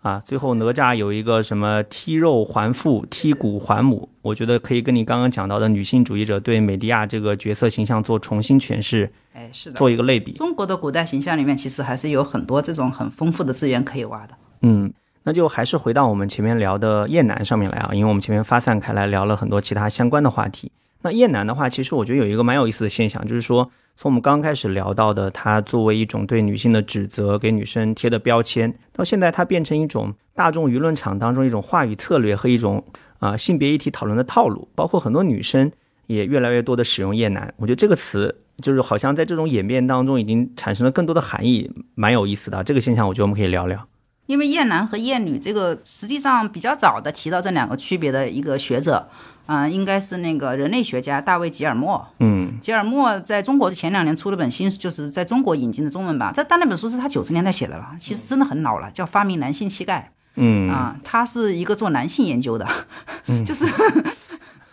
[0.03, 10.33] 啊，最后哪吒有一个什么踢肉还父、踢骨还母，我觉得可以跟你刚刚讲到的女性主义者对美迪亚这个角色形象做重新诠释，哎，是的，做一个类比。
[10.33, 14.35] 中国的古代形象里面其实还是有很多这种很丰富的资源可以挖的。
[14.61, 14.93] 嗯。
[15.25, 20.73] 那就还是回到我们前面聊的厌男上面来啊，因为我们前面发散开来聊了很多其他相关的话题。
[21.03, 32.85] 那厌男的话，其实我觉得有一个蛮有意思的现象，就是说从我们刚开始聊到的，它作为一种对女性的指责，给女生贴的标签，到现在它变成一种大众舆论场当中一种话语策略和一种
[33.19, 35.71] 啊性别议题讨论的套路，包括很多女生
[36.07, 37.53] 也越来越多的使用厌男。
[37.57, 42.63] 我觉得这个词就是好像在这种演变当中已经产生了更多的含义，蛮有意思的。
[42.63, 43.89] 这个现象，我觉得我们可以聊聊。
[44.27, 49.09] 因为厌男和厌女这个，实际上比较早的提到这两个区别的一个学者，
[49.47, 52.07] 啊，应该是那个人类学家大卫吉尔莫。
[52.19, 56.33] 嗯，吉尔莫在中国前两年出了本新，就是在中国引进的中文版。
[56.35, 60.11] 这但那本书是他九十年代写的了，其实真的很老了，叫《发明男性气概》。
[60.37, 62.67] 嗯，啊，他是一个做男性研究的，
[63.45, 63.67] 就是。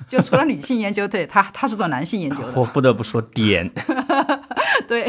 [0.08, 2.53] 就除了女性研究，对他他是做男性研究的。
[2.55, 3.69] 我不得不说点，
[4.89, 5.04] 对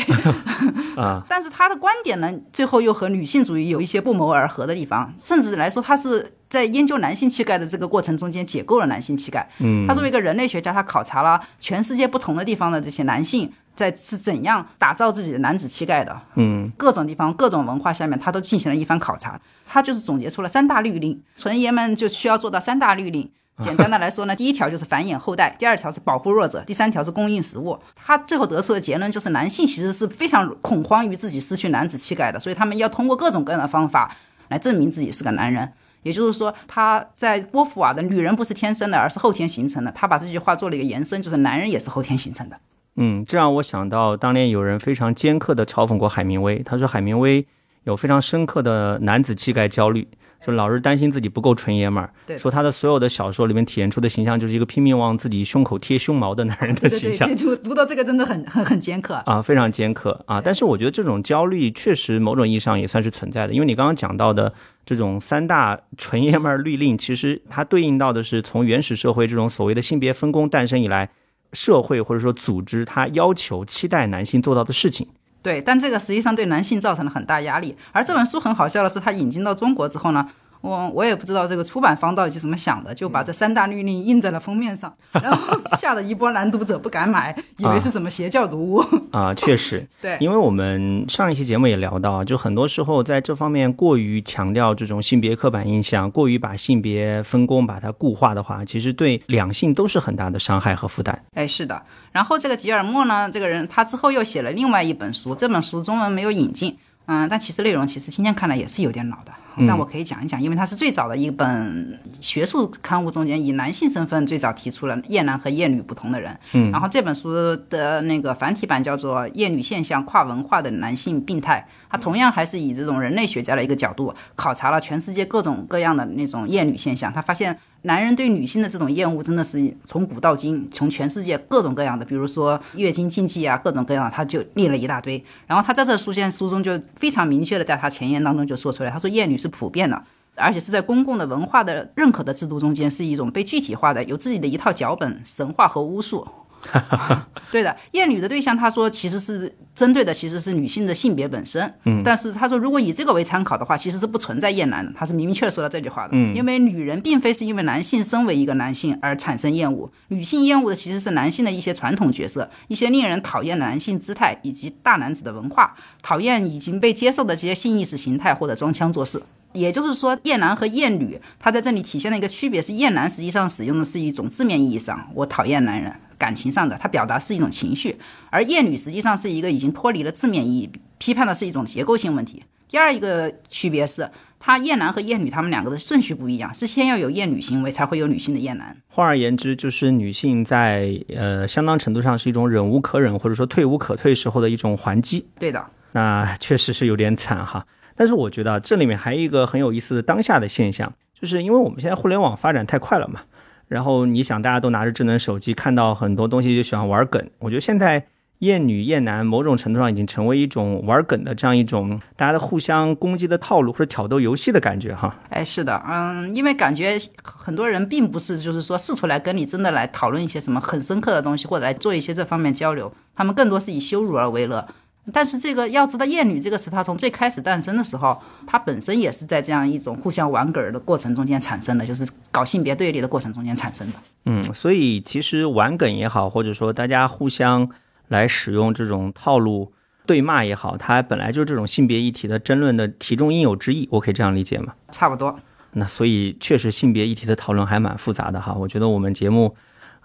[0.94, 9.48] 啊， 但是他的观点呢，最后又和女性主义有一些不谋而合的地方，甚至来说，他是在研究男性气概的这个过程中间解构了男性气概。
[9.58, 16.20] 嗯，他作为一个人类学家，他考察了全世界不同的地方的这些男性在是怎样打造自己的男子气概的。
[16.34, 19.40] 嗯，各种地方、各种文化下面，他都进行了一番考察。
[19.66, 23.30] 他就是总结出了三大律令，纯爷们就需要做到三大律令。
[23.62, 27.78] 简单的来说呢，第一条就是繁衍后代，第二条是保护弱者，第三条是供应食物。
[27.94, 34.16] 他最后得出的结论就是，男性其实是非常恐慌于自己失去男子气概的，所以他们要通过各种各样的方法
[34.48, 35.70] 来证明自己是个男人。
[36.02, 42.56] 也就是说，他在波伏娃的“女人不是天生的，而是后天形成的”，他把这句话做了一个延伸，就是男人也是后天形成的。
[42.96, 47.46] 嗯，这让我想到当年有人非常尖刻的嘲讽过海明威，他说海明威
[47.84, 50.08] 有非常深刻的男子气概焦虑。
[50.44, 57.28] 就老是担心自己不够纯爷们儿，说他的所有的小说里面体现出的形象就是一个拼命往自己胸口贴胸毛的男人的形象。
[57.36, 60.40] 读读到这个真的很很很尖刻啊，非常尖刻啊！
[60.42, 64.52] 但是我觉得这种焦虑确实某种意义上也算是存在的，因为你刚刚讲到的
[64.86, 71.10] 这种三大纯爷们儿律令，其实它对应到的是从原始社会这种所谓的性别分工诞生以来，
[71.52, 75.06] 社会或者说组织它要求期待男性做到的事情。
[75.42, 77.76] 对，但这个实际上对男性造成了很大压力。
[77.92, 80.28] 而这本书很好笑的是，它引进到中国之后呢，
[80.60, 88.84] 我我也不知道这个出版方到底是怎么想的，就把这三大律令印在了封面上，然后 吓得一波男读者不敢买，以为是什么邪教读物。
[89.10, 101.24] 啊，确实， 对，因为我们上一期节目也聊到，就很多时候在这方面过于强调这种性别刻板印象，过于把性别分工把它固化的话，其实对两性都是很大的伤害和负担。
[101.34, 101.82] 哎，是的。
[102.12, 109.32] 然后这个吉尔莫呢，这个人他之后又写了另外一本书，这本书中文没有引进，嗯，但其实内容其实今天看来也是有点老的。
[109.66, 116.38] 但我可以讲一讲，因为它是最早的一本学术刊物中间以男性身份最早提出了厌男和厌女不同的人。
[116.52, 117.32] 嗯，然后这本书
[117.68, 127.12] 的那个繁体版叫做《厌女现象：跨文化的男性病态》，它同样还是以这种人类学家的一个角度考察了全世界各种各样的那种厌女现象。
[127.12, 135.24] 他发现男人对女性的这种厌恶真的是从古到今，从全世界各种各样的，比如说月经禁忌啊，各种各样，他就列了一大堆。
[135.46, 140.02] 然后他在这书签书中就非常明确的在他前言当中就说出来，他说厌女是普遍的，
[140.34, 146.26] 而且是在公共的文化的认可的制度中间是一种被具体化的，有自己的一套脚本、神话和巫术。
[147.50, 151.72] 对的，厌女的对象，他说其实是针对的其实是女性的性别本身。
[151.84, 156.10] 嗯，但是他说如果以这个为参考的话，其实是不存在厌男的，他是明确说了这句话的。
[156.12, 169.20] 嗯，因为女人并非是因为男性身为一个男性而产生厌恶，女性厌恶的其实是男性的一些传统角色，一些令人讨厌的男性姿态以及大男子的文化，讨厌已经被接受的这些性意识形态或者装腔作势。
[169.52, 177.96] 也就是说，厌男和厌女，它在这里体现的一个区别是，厌男实际上使用的是一种字面意义上我讨厌男人，感情上的，它表达是一种情绪；
[178.28, 182.44] 而厌女实际上是一个已经脱离了字面意义，批判的是一种结构性问题。
[182.68, 188.76] 第二一个区别是，他厌男和厌女他们两个的顺序不一样，是先要有厌女行为，才会有女性的厌男。
[188.88, 195.26] 换而言之，就是女性在呃相当程度上是一种忍无可忍或者说退无可退时候的一种还击。
[195.38, 197.66] 对的，那确实是有点惨哈。
[197.96, 203.22] 但是我觉得这里面还有一个很有意思的当下的现象，就是因为我们现在互联网发展太快了嘛，
[203.70, 207.24] 然后你想大家都拿着智能手机，看到很多东西就喜欢玩梗。
[207.38, 208.04] 我觉得现在
[208.40, 215.14] 厌女厌男某种程度上已经成为一种玩梗的这样一种大家的互相攻击的套路或者挑逗游戏的感觉哈。
[215.28, 224.66] 哎，是的，嗯，因为感觉很多人并不是就是说试图来跟你真的来讨论一些什么很深刻的东西，或者来做一些这方面交流，他们更多是以羞辱而为乐。
[225.12, 233.98] 但是这个要知道，“厌女”这个词，它从最开始诞生的时候，它本身也是在这样一种互相玩梗儿的过程中间产生的，就是搞性别对立的过程中间产生的。
[234.26, 237.68] 嗯，所以其实玩梗也好，或者说大家互相
[238.08, 239.72] 来使用这种套路
[240.06, 244.74] 对骂也好，它本来就是这种性别议题的争论的题中应有之义，我可以这样理解吗？
[244.92, 245.36] 差不多。
[245.72, 249.56] 那所以确实性别议题的讨论还蛮复杂的哈，我觉得我们节目。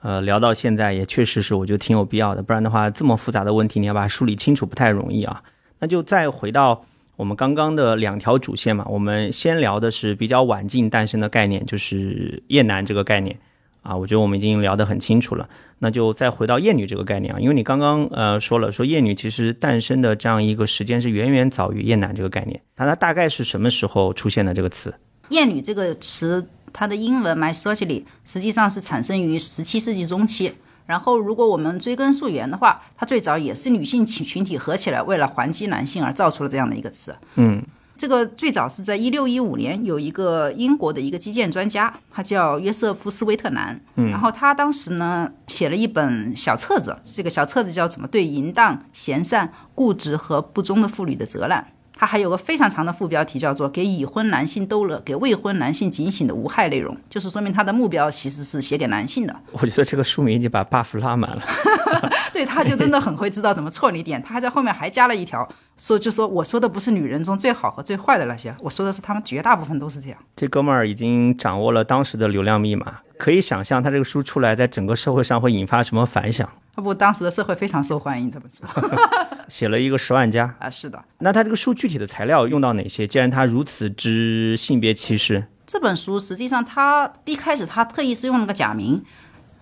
[0.06, 5.42] 呃，聊到现在也确实是，我觉得挺有必要的，不然的话，这么复杂的问题你要把它梳理清楚不太容易啊。
[5.80, 6.80] 那就再回到
[7.16, 13.36] 我们刚刚的两条主线嘛，我们先聊的是比较晚近诞生的概念，就是厌男这个概念
[13.82, 15.50] 啊，我觉得我们已经聊得很清楚了。
[15.80, 24.94] 那就再回到厌女这个概念啊，因为你刚刚呃说了，说厌女其实诞生的这样一个时间是远远早于厌男这个概念，那它大概是什么时候出现的这个词？
[25.30, 26.48] 厌女这个词。
[26.78, 30.54] 它的英文 misogyny 实际上是产生于十七世纪中期。
[30.86, 37.16] 然后，如果我们追根溯源的话，它最早也是女性群群体合起来为了还击男性而造出了这样的一个词。
[37.38, 37.64] 嗯，
[37.98, 43.82] 这个最早是在一六一五年，有一个英国的一个击剑专家，他叫约瑟夫斯威特南。
[43.96, 48.08] 嗯，然后他当时呢写了一本小册子，这个小册子叫什么？
[48.08, 51.66] 对淫荡、闲散、固执和不忠的妇女的责难。
[51.98, 59.36] 它还有个非常长的副标题，叫做“给已婚男性逗乐，给未婚男性警醒的无害内容”，就是说明他的目标其实是写给男性的。
[59.54, 61.42] 我觉得这个书名已经把 buff 拉满了。
[62.34, 64.22] 对，他就真的很会知道怎么错你点。
[64.22, 70.20] 他还在后面还加了一条，说就说我说的不是女人中最好和最坏的那些，我说的是他们绝大部分都是这样。
[70.36, 76.50] 这哥们儿已经掌握了当时的流量密码，可以想象他这个书出来，在整个社会上会引发什么反响。
[76.82, 78.64] 不，当时的社会非常受欢迎这本书。
[79.48, 81.02] 写了一个十万加 啊，是的。
[81.20, 83.08] 那他这个书具体的材料用到哪些？
[83.08, 89.04] 既然他如此之性别歧视，这本书实际上他一开始他特意是用了个假名，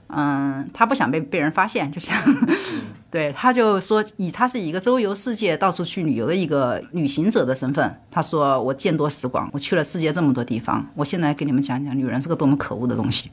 [0.08, 2.18] 嗯，他不想被被人发现，就像，
[3.12, 13.30] 对，他就说以他是一个周游世界、到处去旅游的一个旅行者的身份，他说我见多识广，我去了世界这么多地方，我现在给你们讲讲女人是个多么可恶的东西。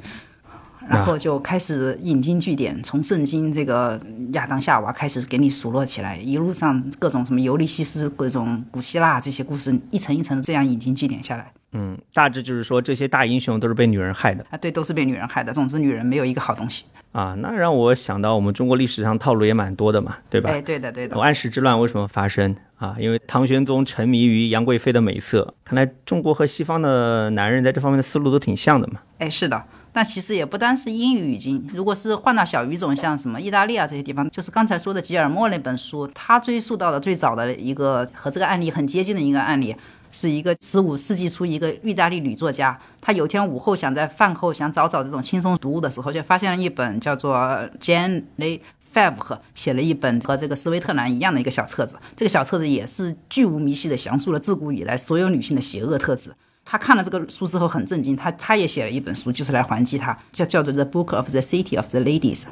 [0.91, 3.99] 然后就开始引经据典，从圣经这个
[4.33, 11.53] 亚当夏娃开始给你数落起来，一路上各种什么尤利西斯、各种古希腊这些故事，一层一层这样引经据典下来。
[11.73, 15.53] 嗯，大致就是说这些大英雄都是被女人害的啊，对，都是被女人害的。
[15.53, 16.85] 总之，女人没有一个好东西。
[17.13, 20.51] 啊，那让我想到我们中国历史上套路也蛮多的嘛，对吧？
[20.51, 21.17] 哎，对的，对的。
[21.21, 22.97] 安史之乱为什么发生啊？
[22.99, 25.55] 因为唐玄宗沉迷于杨贵妃的美色。
[25.65, 29.01] 看来中国和西方的男人在这方面的思路都挺像的嘛。
[29.19, 29.63] 哎，是的。
[29.93, 39.77] 但其实也不单是英语语境，如果是换到小语种，像什么意大利啊这些地方，就是刚才说的吉尔莫那本书，他追溯到的最早的一个和这个案例很接近的一个案例。
[40.13, 47.33] 是一个十五世纪初一个意大利女作家，她有天午后想在饭后想找找这种轻松读物的时候，就发现了一本叫做
[47.81, 48.59] Jane Le
[48.93, 51.95] Fevre 写了一本和这个斯威特兰一样的一个小册子。
[52.17, 56.33] 这个小册子也是巨无迷细的详述了自古以来所有女性的邪恶特质。
[56.65, 62.45] 他看了这个书之后很震惊，他他也写了一本书，就是来还击他，叫叫做 The Book of the City of the Ladies。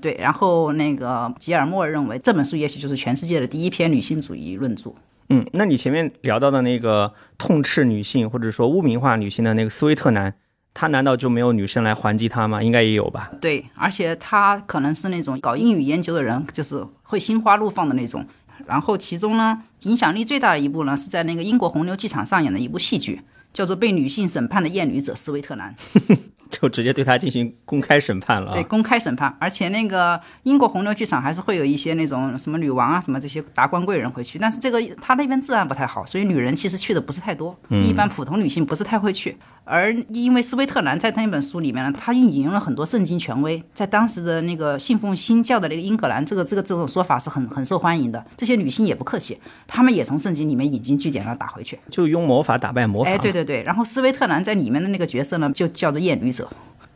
[0.00, 4.94] 对，然后那个吉尔莫认为这本书也许就是全世界的第一篇女性主义论著。
[5.28, 10.34] 嗯，那你前面聊到的那个痛斥女性或者说污名化女性的那个斯威特男，
[10.74, 12.62] 他难道就没有女生来还击他吗？
[12.62, 13.30] 应该也有吧。
[13.40, 18.26] 对，而且他可能是那种搞英语研究的人，就是会心花怒放的那种。
[18.66, 23.20] 然后其中呢，影响力最大的一部呢，是在那个英国红牛剧场上演的一部戏剧，
[23.52, 25.74] 叫做《被女性审判的厌女者斯维特兰》。
[26.52, 28.52] 就直接对他进行公开审判了。
[28.52, 39.36] 对，公开审判，而且那个英国红牛剧场还是会有一些那种什么女王啊、什么这些达官贵人会去，但是这个他那边治安不太好，所以女人其实去的不是太多，一般普通女性不是太会去。
[39.64, 48.22] 而因为斯威特兰在他那本书里面呢，他引用了很多圣经权威，在当时的那个信奉新教的那个英格兰，这个这个这种说法是很很受欢迎的。
[48.36, 49.38] 这些女性也不客气，
[49.68, 53.10] 她们也从圣经里面引经据典了打回去，就用魔法打败魔法。
[53.12, 53.62] 哎，对对对。
[53.62, 56.41] 然后斯威特兰在里面的那个角色呢，就叫做艳女者。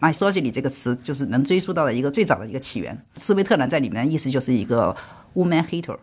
[0.01, 2.97] Misogyny 这个词就是能追溯到的一个最早的一个起源。
[3.15, 4.95] 斯威特兰在里面的意思就是一个
[5.35, 5.97] woman hater。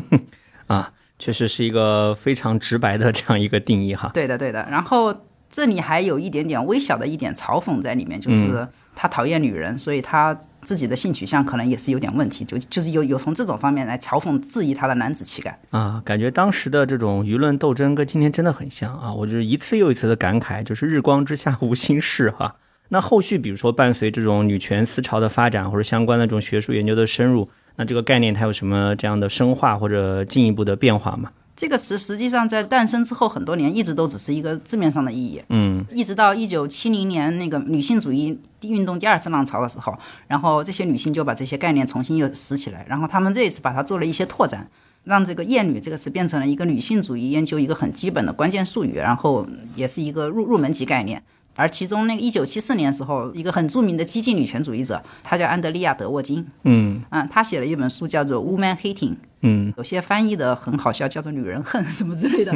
[0.66, 4.10] 啊，确实是一个非常直白的这样一个定义哈。
[4.14, 4.66] 对的，对的。
[4.70, 5.14] 然后
[5.50, 16.02] 这里还有一点点微小的一点嘲讽在里面，就是他讨厌女人，所以他自己的性取向可能也是有点问题，就就是有有从这种方面来嘲讽质疑他的男子气概啊。
[16.04, 19.12] 感觉当时的这种舆论斗争跟今天真的很像啊。
[19.12, 22.56] 我就是一次又一次的感慨，就是日光之下无心事哈。
[22.88, 31.30] 那后续，比如说伴随这种女权思潮的发展，或者相关的这种学术研究的深入，那这个概念它有什么这样的深化或者进一步的变化吗？
[31.56, 35.42] 这个词实际上在诞生之后很多年，一直都只是一个字面上的意义。
[35.48, 39.96] 嗯，一直到一九七零年那个女性主义运动第二次浪潮的时候，
[40.28, 44.68] 然后这些女性就把这些概念重新又拾起来，然后她们这一次把它做了一些拓展，
[45.04, 51.22] 让这个“厌女”这个词变成了一个女性主义研究一个很基本的关键术语，然后也是一个入入门级概念。
[51.56, 56.46] 而其中那个一九七四年时候，一个很著名的激进女权主义者，她叫安德利亚·德沃金。
[56.62, 59.10] 嗯嗯，她写了一本书叫做《Woman Hating》。
[59.40, 62.52] 嗯，有些翻译的很好笑，叫做“女人恨”什么之类的。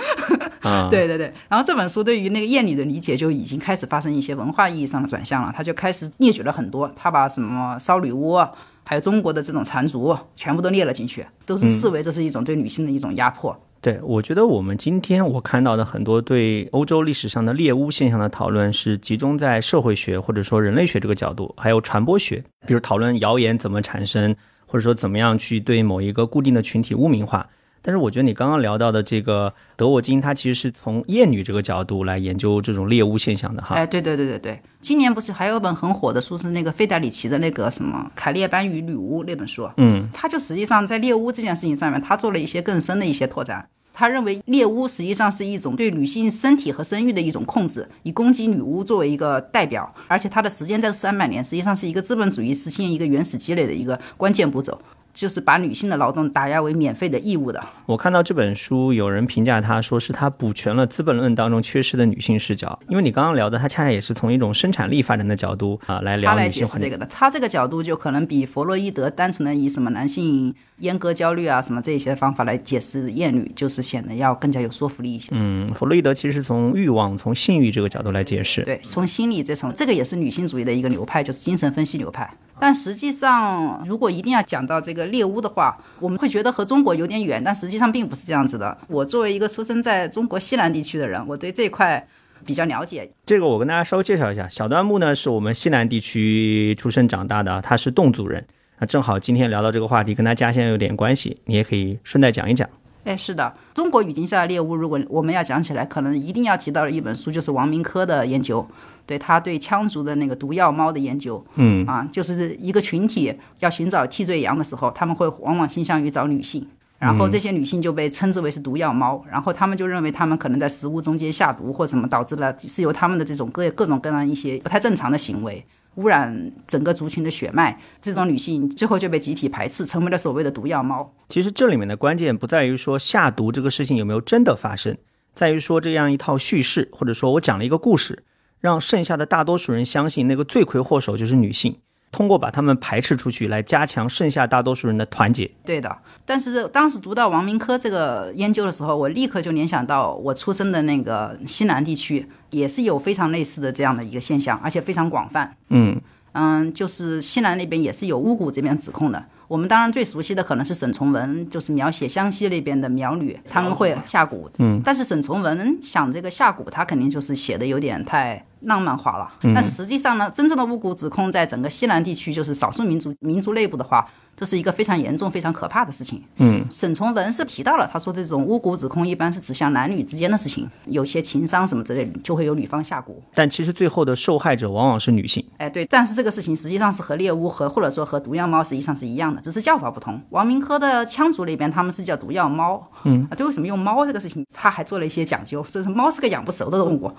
[0.62, 1.32] 啊， 对对对。
[1.48, 5.52] 然后这本书对于那个厌女的理解就已经开始发生一些文化意义上的转向了。
[5.56, 8.36] 她就开始列举了很多，她把什么烧女巫，
[8.84, 13.58] 还有中国的这种缠足，全部都列了进去，都是视为这是一种对女性的一种压迫。
[13.82, 27.48] 对，我觉得我们今天我看到的很多对欧洲历史上的猎巫现象的讨论，是集中在社会学或者说人类学这个角度，还有传播学，比如讨论谣言怎么产生，或者说怎么样去对某一个固定的群体污名化。
[27.82, 33.74] 但是我觉得你刚刚聊到的这个德沃金，他其实是从厌女这个角度来研究这种猎巫现象的哈。
[33.74, 39.68] 哎，对对对对对，今年不是还有一本很火的书，是那个费达里奇的那个什么《凯列班与女巫》那本书。
[39.76, 43.66] 嗯，他就实际上在猎巫这件事情上面，他做了一些更深的一些拓展。
[43.92, 54.80] 他认为猎巫实际上是一种对女性身体和生育的一种控制，以攻击女巫作为一个代表，而且它的时间在三百年，实际上是一个资本主义实现一个原始积累的一个关键步骤。
[55.12, 57.62] 就是把女性的劳动打压为免费的义务的。
[57.86, 62.78] 我看到这本书，有人评价他说是他补全了《资本论》当中缺失的女性视角。
[62.88, 67.04] 因为你刚刚聊的，他恰恰也是从一种生产力发展的角度啊来聊女性解释这个的。
[67.06, 75.30] 他这个角度就可能比弗洛伊德单纯的以什么男性阉割焦虑啊什么这些方法来解释厌女，就是显得要更加有说服力一些。
[75.32, 78.62] 嗯，弗洛伊德其实是从欲望、从性欲这个角度来解释。
[78.62, 82.32] 对，从心理这层，这个也是女性主义的一个流派，就是精神分析流派。
[82.60, 88.76] 但实际上，如果一定要讲到这个猎巫的话，我们会觉得和中国有点远，但实际上并不是这样子的。
[88.88, 92.06] 我作为一个出生在中国西南地区的人，我对这块
[92.44, 93.10] 比较了解。
[93.24, 98.46] 这个我跟大家稍微介绍一下，小端木呢是我们西南地区出生长大的，他是侗族人。
[98.78, 102.68] 那正好今天聊到这个话题，跟他家乡有点关系，你也可以顺带讲一讲。
[103.04, 108.66] 哎，是的，中国语境下的猎巫，如果我们要讲起来，可能一定要提到的一本书就是王明科的研究，
[109.06, 116.66] 对他对羌族的那个毒药猫的研究，嗯啊，就是一个群体要寻找替罪羊的时候，他们会往往倾向于找女性，
[116.98, 125.64] 然后这些女性就被称之为是毒药猫，然后他们就认为他们可能在食物中间下毒或什么，导致了是由他们的这种各各种各样一些不太正常的行为。
[125.96, 131.12] 污染整个族群的血脉，这种女性最后就被集体排斥，成为了所谓的毒药猫。
[131.28, 134.96] 其实这里面的关键不在于说下毒这个事情有没有真的发生，
[135.34, 138.22] 在于说这样一套叙事，或者说我讲了一个故事，
[138.60, 141.76] 让剩下的大多数人相信那个罪魁祸首就是女性。
[142.12, 145.48] 通过把他们排斥出去，来加强剩下大多数人的团结。
[145.64, 145.96] 对的，
[146.26, 155.56] 但是当时读到王明科这个研究的时候，我立刻就联想到我出生的那个西南地区，也是有非常类似的这样的一个现象，而且非常广泛。
[155.68, 156.00] 嗯
[156.32, 159.24] 嗯，就是西南那边也是有巫蛊这边指控的。
[159.48, 164.48] 我们当然最熟悉的可能是沈从文，就是描写湘西那边的苗女，他们会下蛊。
[164.58, 168.44] 嗯，但是沈从文想这个下蛊，他肯定就是写的有点太。
[168.62, 174.06] 浪漫化了，但是实际上呢，真正的巫蛊指控在整个西南地区，就是少数民族民族内部的话，
[174.36, 176.22] 这是一个非常严重、非常可怕的事情。
[176.36, 183.14] 嗯，沈从文是提到了，他说这种巫蛊指控一般是指向男女之间的事情，有些情伤什么之类，就会有女方下蛊。
[183.34, 185.44] 但其实最后的受害者往往是女性。
[185.56, 190.20] 哎，对，但是这个事情实际上是和猎巫和或者说和毒药猫实际上是一样的，只是叫法不同。
[190.30, 192.90] 王明科的羌族那边他们是叫毒药猫。
[193.04, 197.10] 嗯，啊，对，为什么用猫这个事情，他还做了一些讲究，这是猫是个养不熟的动物。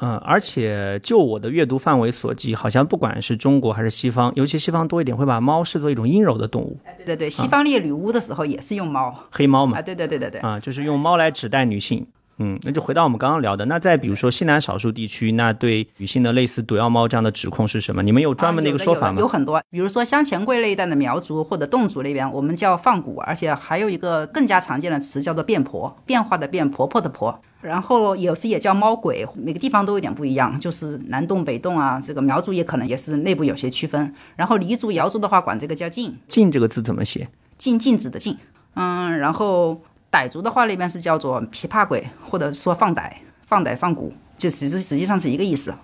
[0.00, 6.78] 嗯，而且就我的阅读范围所及，好像不管是中国还是西方，尤其西方多一点，会把猫视作一种阴柔的动物。
[6.98, 9.78] 对对对，西方猎女巫的时候也是用猫，黑猫嘛。
[9.78, 12.06] 啊，对对对对对，啊，就是用猫来指代女性。
[12.38, 18.02] 嗯，那就回到我们刚刚聊的，那再比如说西南少数地区，那对女性的类似毒药猫这样的指控是什么？
[18.02, 19.20] 你们有专门的一个说法吗？
[19.20, 27.40] 有很多，比如说湘黔桂那一带的苗族或者侗族那边，我们叫放蛊，而且还有一个更加常见的词叫做变婆，变化的变，婆婆的婆。
[27.64, 34.14] 然后有时也叫猫鬼，每个地方都有点不一样，就是南洞北洞啊，这个苗族也可能也是内部有些区分。
[34.36, 37.28] 然后黎族、瑶族的话，管这个叫禁，禁这个字怎么写？
[37.58, 38.36] 禁禁止的禁。
[38.74, 39.80] 嗯，然后。
[40.14, 43.10] 傣族的话，那边是叫做琵琶鬼，或者说放傣、
[43.48, 45.74] 放傣放蛊，就实实实际上是一个意思。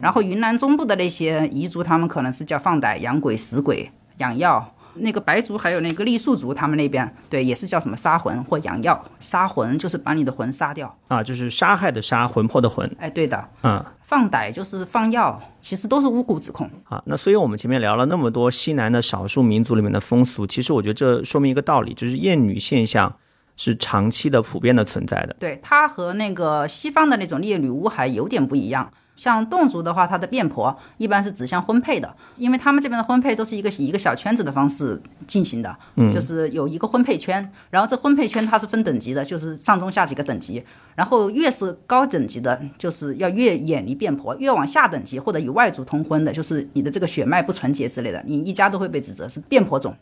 [0.00, 4.72] 然后云南中部的那些彝族，他们可能是叫放傣、养鬼、食鬼、养药。
[4.94, 9.04] 那个白族还有那个傈僳族，他们那边对也是叫什么杀魂或养药。
[9.18, 12.88] 杀魂就是把你的魂杀掉啊，就是杀害的杀，魂魄的魂。
[12.98, 17.02] 哎，对的，嗯，放歹就是放药，其实都是巫蛊指控啊。
[17.06, 23.14] 那所以我们前面聊了那么多西南的少数民族里面的风俗，其实我觉得这说明一个道理，就是厌女现象。
[23.56, 25.36] 是长期的、普遍的存在的。
[25.38, 28.90] 对它和那个西方的那种猎女巫还有点不一样。
[29.20, 40.64] 像侗族的话，它的变婆一般是指向婚配的，因为他们这边的婚配都是一个一个小圈子的方式进行的，嗯，就是有一个婚配圈，然后这婚配圈它是分等级的，就是上中下几个等级，
[40.94, 49.94] 然后越是高等级的，就是要越远离变婆，越往下等级或者与外族通婚的，就是你的这个血脉不纯洁之类的，你一家都会被指责是变婆种。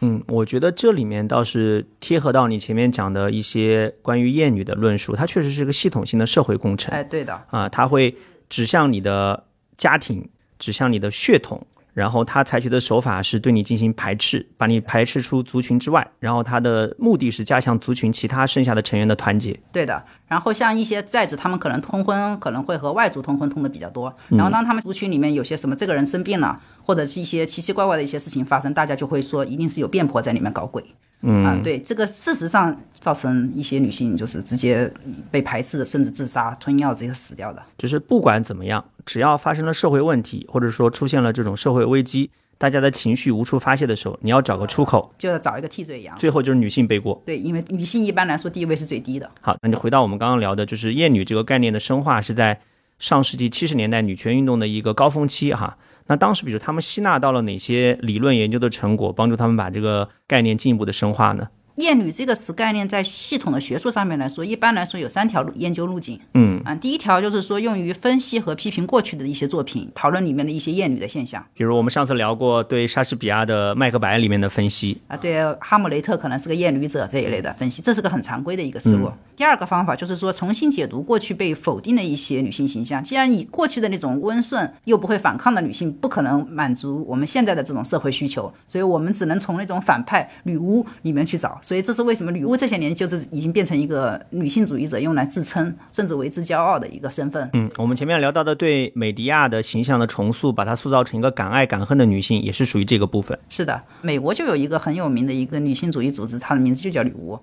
[0.00, 6.92] 嗯，我觉得这里面倒是贴合到你前面讲的一些关于厌女的论述，它确实是个系统性的社会工程。
[6.92, 8.14] 哎，对的，啊，它会
[8.48, 9.44] 指向你的
[9.76, 10.28] 家庭，
[10.58, 11.66] 指向你的血统。
[11.92, 16.06] 然后他采取的手法是对你进行排斥，把你排斥出族群之外。
[16.20, 19.58] 然后他的目的是加强族群其他剩下的成员的团结。
[19.72, 20.04] 对的。
[20.28, 24.14] 然后像一些寨子，他们可能通婚，可能会和外族通婚通的比较多。
[24.28, 30.84] 然后当他们族群里面有些什么这个人生病了，或者是一些奇奇怪怪的一些事情发生，大家就会说一定是有变婆在里面搞鬼。
[31.22, 34.90] 嗯啊，对，这个事实上造成一些女性就是直接
[35.30, 37.62] 被排斥，甚至自杀、吞药这些死掉的。
[37.78, 46.16] 就是不管怎么样，只要发生了社会问题，或者说出现了这种社会危机，大家的情绪无处发泄的时候，你要找个出口，就要找一个替罪羊。
[46.18, 47.20] 最后就是女性背锅。
[47.24, 49.28] 对，因为女性一般来说地位是最低的。
[49.40, 52.60] 好，那就回到我们刚刚聊的，就是厌女这个概念的深化是在
[52.98, 55.76] 上世纪七十年代女权运动的一个高峰期哈。
[56.08, 61.48] 那当时，比如他们吸纳到了哪些理论研究的成果，帮助他们把这个概念进一步的深化呢？
[61.76, 66.18] 厌女这个词概念在系统的学术上面来说，一般来说有三条路研究路径。
[66.34, 71.44] 嗯啊，第一条就是说用于分析和批评过去的一些作品，讨论里面的一些厌女的现象。
[71.54, 79.12] 比如我们上次聊过对莎士比亚的《麦克白》里面的分析啊，对哈姆雷特可能是个厌女者这一类的分析，这是个很常规的一个思路。
[79.36, 83.04] 第二个方法就是说重新解读过去被否定的一些女性形象。
[83.04, 91.60] 既然以过去的那种温顺又不会反抗的女性不可能满足我们现在的这种社会需求，所以我们只能从那种反派女巫里面去找。
[91.66, 97.50] 所以这是为什么女巫这些年就是已经变成一个女性主义者用来自称甚至为之骄傲的一个身份。
[97.54, 103.36] 嗯，我们前面聊到的对美迪亚的形象的重塑，把她塑造成一个敢爱敢恨的女性，也是属于这个部分。
[103.48, 107.36] 是的，美国就有一个很有名的一个女性主义组织，它的名字就叫女巫。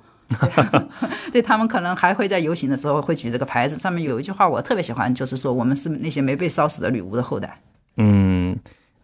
[1.34, 7.59] 对他们可能还会在游行的时候会举这个牌子，上面有一句话我特别喜欢，就是说我们是那些没被烧死的女巫的后代。
[7.97, 8.57] 嗯，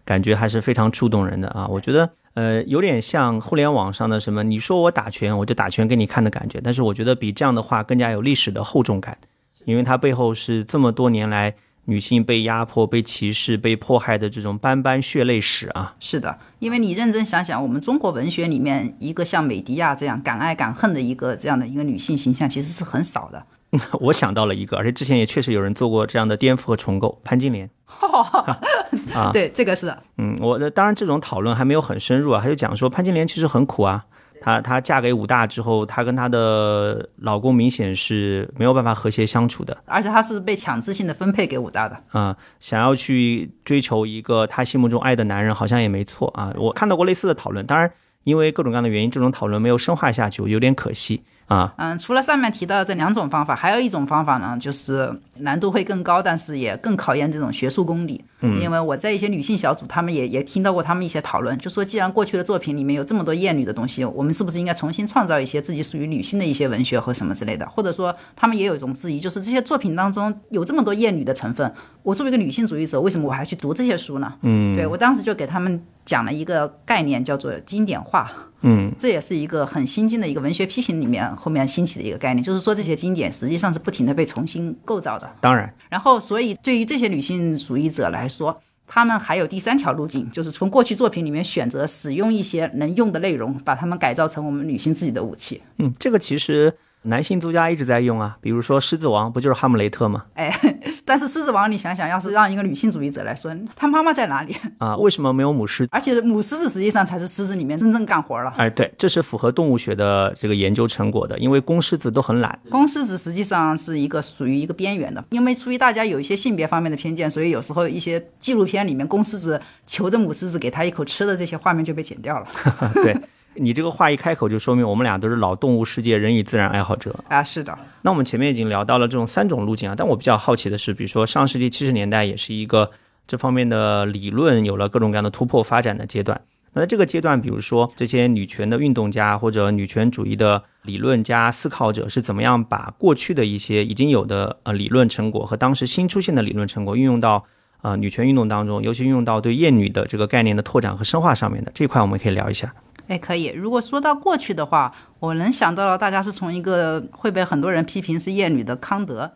[0.05, 1.67] 感觉还是非常触动人的啊！
[1.67, 2.09] 我觉得
[2.39, 6.61] 呃有点像互联网上的什么，你说我打拳，我就打拳给你看的感觉。
[6.63, 9.17] 但是我觉得比这样的话更加有历史的厚重感，
[9.65, 15.93] 因为它背后是这么多年来女性被压迫、被歧视、被迫害的这种斑斑血泪史啊。
[15.99, 23.43] 是的，因为你认真想想，我们中国文学里面一个像美狄亚这样敢爱敢恨的一个这样的一个女性形象，其实是很少的。
[23.99, 27.69] 我想到了一个，而且之前也确实有人做过这样的颠覆和重构，潘金莲。
[29.13, 29.93] 啊，对，这个是。
[30.17, 34.05] 嗯，我的当然这种讨论还没有很深入啊，他就讲说潘金莲其实很苦啊。
[34.41, 42.01] 她她嫁给武大之后，她跟她的老公明显是没有办法和谐相处的，而且她是被强制性的分配给武大的。
[42.11, 46.53] 啊，想要去追求一个她心目中爱的男人，好像也没错啊。
[46.57, 47.91] 我看到过类似的讨论，当然
[48.23, 51.21] 因为各种各样的原因，这种讨论没有深化下去，我有点可惜。
[51.49, 58.23] 啊，嗯，除了上面提到的这两种方法，还有一种方法呢，就是难度会更高，但是也更考验这种学术功底。
[58.41, 67.67] 嗯，因为我在一些女性小组，他们也也听到过他们一些讨论，就说既然过去的作品里面有这么多厌女的东西，我们是不是应该重新创造一些自己属于女性的一些文学和什么之类的？
[67.67, 71.73] 或者说，他们也有一种质疑，就是这些作品当中有这么多厌女的成分，
[72.03, 74.31] 我作为一个女性主义者，为什么我还去读这些书呢？
[74.43, 78.31] 嗯，对我当时就给他们讲了一个概念，叫做经典化。
[78.61, 85.29] 嗯，这也是一个很新进的一个文学批评里面后面兴起的一个概念，就是说这些经典实际上是不停的被重新构造的。
[85.39, 95.61] 当然，然后所以对于这些女性主义者来说，他们还有第三条路径，就是从过去作品里面选择使用一些能用的内容，把它们改造成我们女性自己的武器。
[95.77, 96.73] 嗯，这个其实。
[97.03, 100.25] 男性作家一直在用啊，比如说《狮子王》，不就是哈姆雷特吗？
[100.33, 100.53] 哎，
[101.05, 104.97] 但是《狮子王》，你想想，要是让一个女性主义者来说，他妈妈在哪里啊？
[104.97, 105.87] 为什么没有母狮？
[105.91, 108.53] 而且母狮子实际上才是狮子里面真正干活了。
[108.57, 112.59] 哎，对，这是符合动物学的这个研究成果的，因为公狮子都很懒。
[112.69, 122.47] 公狮子实际上是一个属于一个边缘的，因为出于大家有一些性别方面的偏见，所以有时候一些纪录片里面公狮子求着母狮子给他一口吃的这些画面就被剪掉了。
[123.01, 123.15] 对。
[123.59, 127.43] 你这个话一开口，就说明我们俩都是老动物世界人与自然爱好者啊。
[127.43, 132.89] 是的，那我们前面已经聊到了这种三种路径啊，但我比较好奇的是，比如说上世纪七十年代也是一个
[133.27, 136.41] 这方面的理论有了各种各样的突破发展的阶段。
[136.73, 147.43] 那在这个阶段，比如说这些女权的运动家或者女权主义的理论家、思考者是怎么样把过去的一些已经有的呃理论成果和当时新出现的理论成果运用到
[147.81, 152.71] 呃女权运动当中，尤其运用到对厌女的这个概念的拓展和深化上面的这块，我们可以聊一下。
[153.09, 153.47] 哎，可以。
[153.47, 159.29] 如果说到过去的话，我能想到大家是从一个会被很多人批评是厌女的康德，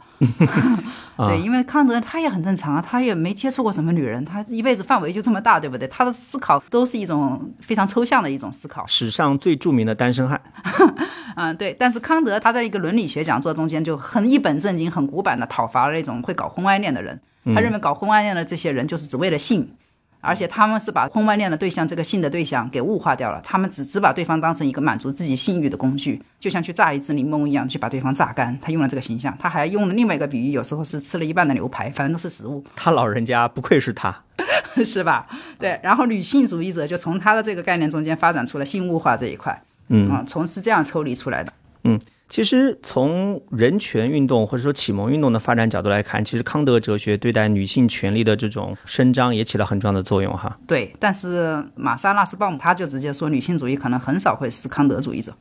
[1.17, 5.87] 对，因为康德他也很正常啊，他也没接触过什么女人，他一辈子范围就这么大，对不对？
[5.87, 8.85] 他的思考都是一种非常抽象的一种思考。
[8.85, 10.39] 史上最著名的单身汉，
[11.35, 11.75] 嗯，对。
[11.79, 17.19] 但是康德他在一个伦理学讲座中间就很一本正经、很古板的讨伐了那种会搞婚外恋的人，
[17.55, 19.67] 他认为搞婚外恋的这些人就是只为了性。
[20.23, 28.57] 而且他们是把婚外恋的对象这个性的对象给物化掉了，他们只只把对方当成一个满足自己性欲的工具，就像去榨一只柠檬一样，去把对方榨干。
[28.61, 32.63] 他用了这个形象，他还用了另外一个比喻，有时候是吃了一半的牛排，反正都是食物。
[32.73, 34.23] 他老人家不愧是他，
[34.85, 35.27] 是吧？
[35.59, 35.77] 对。
[35.83, 41.51] 然后女性主义者就从他的这个概念中间发展出了性物化这一块，嗯啊，从是这样抽离出来的，
[41.83, 41.99] 嗯。
[42.29, 50.57] 其实从人权运动或者说启蒙运动的发展角度来看，其实康德哲学对待女性权利的这种伸张也起了很重要的作用哈。
[50.65, 55.31] 对，但是玛莎拉斯鲍姆他就直接说，女性主义可能很少会是康德主义者。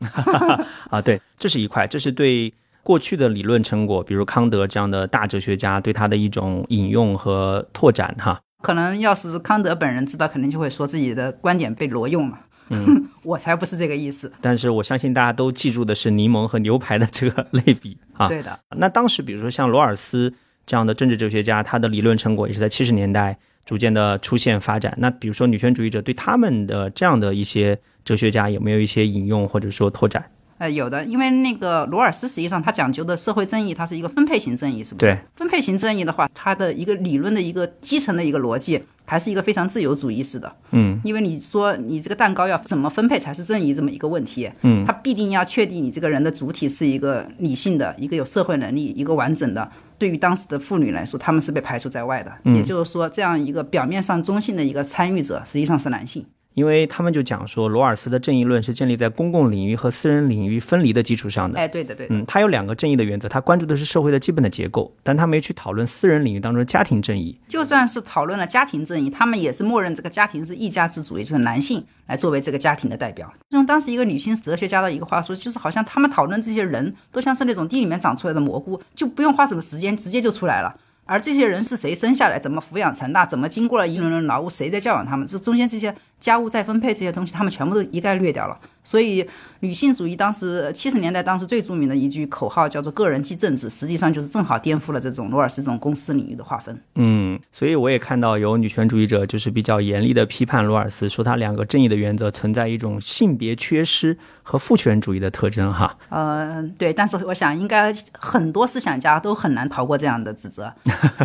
[0.90, 8.38] 啊，对，这是一块，这是对过去的理论成果，比如康德这样的大哲学家对他的一种引用和拓展哈。
[8.60, 12.38] 可能要是康德本人知道，肯定就会说自己的观点被挪用了。
[12.72, 14.32] 嗯， 我才不是这个意思。
[14.40, 18.28] 但是我相信大家都记住的是柠檬和牛排的这个类比 啊。
[18.28, 18.58] 对的。
[18.76, 20.32] 那当时比如说像罗尔斯
[20.66, 24.94] 这样的政治哲学家，他的理论成果也是在七十年代逐渐的出现发展。
[24.98, 30.24] 那比如说女权主义者对他们的这样的一些哲学家有没有一些引用或者说拓展？
[30.62, 35.06] 呃，有的，因为那个罗尔斯实际上他讲究的社会正义，它是一个分配型正义，是不是？
[35.06, 35.18] 对。
[35.34, 40.54] 分配型正义的话，它的一个理论的一个基层的一个逻辑，还是一个非常自由主义式的。
[40.70, 41.00] 嗯。
[41.02, 49.68] 因为你说你这个蛋糕要怎么分配才是正义这么一个问题，嗯，它必定要确定你这个人的主体是一个理性的、一个有社会能力、一个完整的。
[49.98, 52.32] 对于当时的妇女来说，他们是被排除在外的。
[52.52, 56.24] 也就是说，这样一个表面上中性的一个参与者，实际上是男性。
[56.54, 61.58] 因为他们就讲说，罗尔斯的正义论是建立在公共领域和私人领域分离的基础上的。
[61.58, 62.14] 哎，对的，对的。
[62.14, 67.38] 嗯，他有两个正义的原则，他关注的是社会的基本的结构，但他没去讨论私人领域当中的家庭正义。
[67.48, 73.32] 就算是讨论了家庭正义，他们也是默认这个家庭是一家之主，也就是男性来作为这个家庭的代表。
[73.50, 80.74] 用当时一个女性哲学家的一个话说，就是好像他们讨论这些人都像是那种地里面长出来的蘑菇，就不用花什么时间，直接就出来了。
[81.04, 85.26] 而这些人是谁生下来，怎么抚养成大，怎么经过了一轮轮劳务，谁在教养他们？
[85.26, 85.92] 这中间这些
[86.22, 88.56] 家务再分配这些东西，他们全部都一概略掉了。
[88.84, 89.28] 所以，
[89.60, 96.80] 女性主义当时七十年代当时最著名的一句口号叫做“个人即政治”，实际上就是正好颠覆了这种罗尔斯这种公司领域的划分。
[96.94, 105.74] 嗯，所以我也看到有女权主义者就是比较严厉的批判罗尔斯，说他两个正义的原则存在一种性别缺失和父权主义的特征。
[105.74, 110.72] 哈，呃，对，但是我想应该很多思想家都很难逃过这样的指责。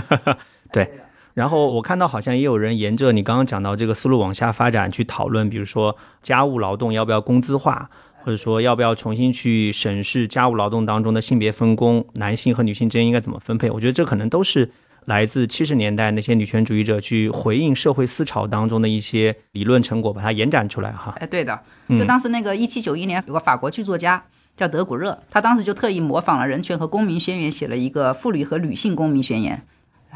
[0.73, 0.89] 对。
[1.37, 7.91] 然后我看到好像也有人沿着你刚刚讲到这个思路往下发展去讨论，比如说家务劳动要不要工资化，
[8.23, 13.69] 或者说要不要重新去审视家务劳动当中的性别分工，男性和女性之间应该怎么分配？
[13.69, 14.71] 我觉得这可能都是
[15.05, 21.13] 来自七十年代那些女权主义者去回应社会思潮当中的一些理论成果，把它延展出来哈。
[21.19, 24.23] 哎，对的，就当时那个一七九一年有个法国剧作家
[24.55, 29.61] 叫德古热，他当时就特意模仿了《人权和公民宣言》，写了一个妇女和女性公民宣言。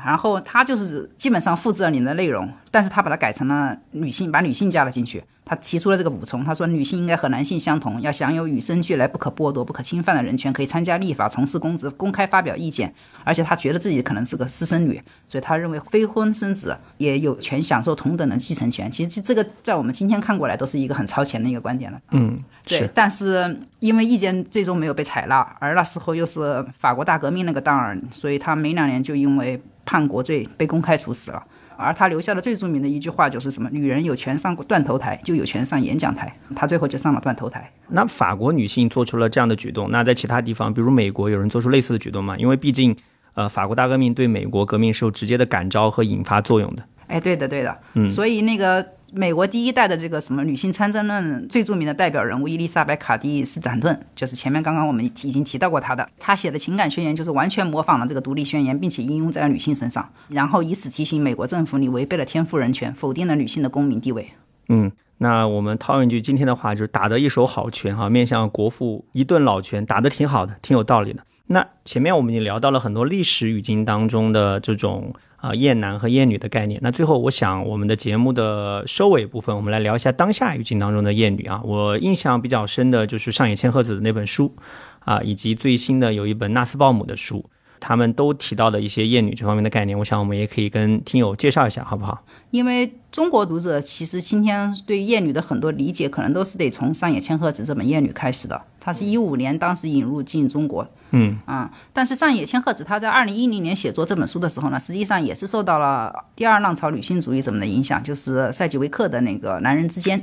[0.06, 5.24] 然后他就是基本上复制了你的内容，但是他把它改成了女性，把女性加了进去。
[5.44, 12.94] 他提出了这个补充，他说女性应该和男性相同，要享有与生俱来不可剥夺、不可侵犯的人权，可以参加立法、从事公职、公开发表意见。
[13.26, 18.90] 而且他觉得自己可能是个私生女，所以他认为非婚生子也有权享受同等的继承权。
[18.90, 22.00] 其实这个在我们今天看过来都是一个很超前的一个观点了。
[22.12, 22.90] 嗯，对。
[22.94, 31.44] 但是因为意见最终没有被采纳，而那时候又是法国大革命那个当儿，所以他没两年就因为叛国罪被公开处死了。
[31.78, 33.68] 而他留下的最著名的一句话就是什么？
[33.72, 36.32] 女人有权上断头台，就有权上演讲台。
[36.56, 37.72] 他最后就上了断头台。
[37.88, 42.38] 那法国女性做出了这样的举动，那在其他地方，比如美国，有人做出类似的举动吗？
[42.38, 42.96] 因为毕竟，
[43.34, 46.84] 呃，法国大革命对美国革命是有直接的感召和引发作用的。
[47.08, 47.76] 哎，对的，对的。
[47.94, 48.86] 嗯，所以那个。
[49.14, 56.08] 美国第一代的这个什么女性参政论最著名的代表人物伊丽莎白·卡蒂斯坦顿，就是前面刚刚我们已经提到过她的。
[56.18, 64.32] 她写的情感宣言就是完全模仿了这个独立宣言，并且应用在女性身上，然后以此提醒美国政府，你违背了天赋人权，否定了女性的公民地位。
[64.70, 71.22] 嗯，那我们套用一句今天的话，就是打得一手好拳哈，面向国父一顿老拳，打得挺好的，挺有道理的。
[71.48, 75.14] 那前面我们已经聊到了很多历史语境当中的这种。
[75.42, 76.80] 啊，厌男和厌女的概念。
[76.84, 81.60] 那最后，我想我们的节目的收尾部分，我们来聊一下当下语境当中的厌女啊。
[81.64, 84.56] 我印象比较深的就是上野千鹤子的那本书，
[85.00, 87.44] 啊，以及最新的有一本纳斯鲍姆的书，
[87.82, 89.98] 他们都提到的一些厌女这方面的概念。
[89.98, 92.24] 我想我们也可以跟听友介绍一下，好不好？
[92.52, 98.62] 因为中国读者其实今天对厌女的很多理解，可能都是得从上野千鹤子这本《厌女》开始的。
[98.80, 100.88] 他是一五年当时引入进中国。
[101.12, 110.20] 嗯啊，但是上野千鹤子她在二零一零年写作这本书的时候呢，实际上也是受到了第二浪潮女性主义者们的影响，就是塞吉维克的那个《男人之间》。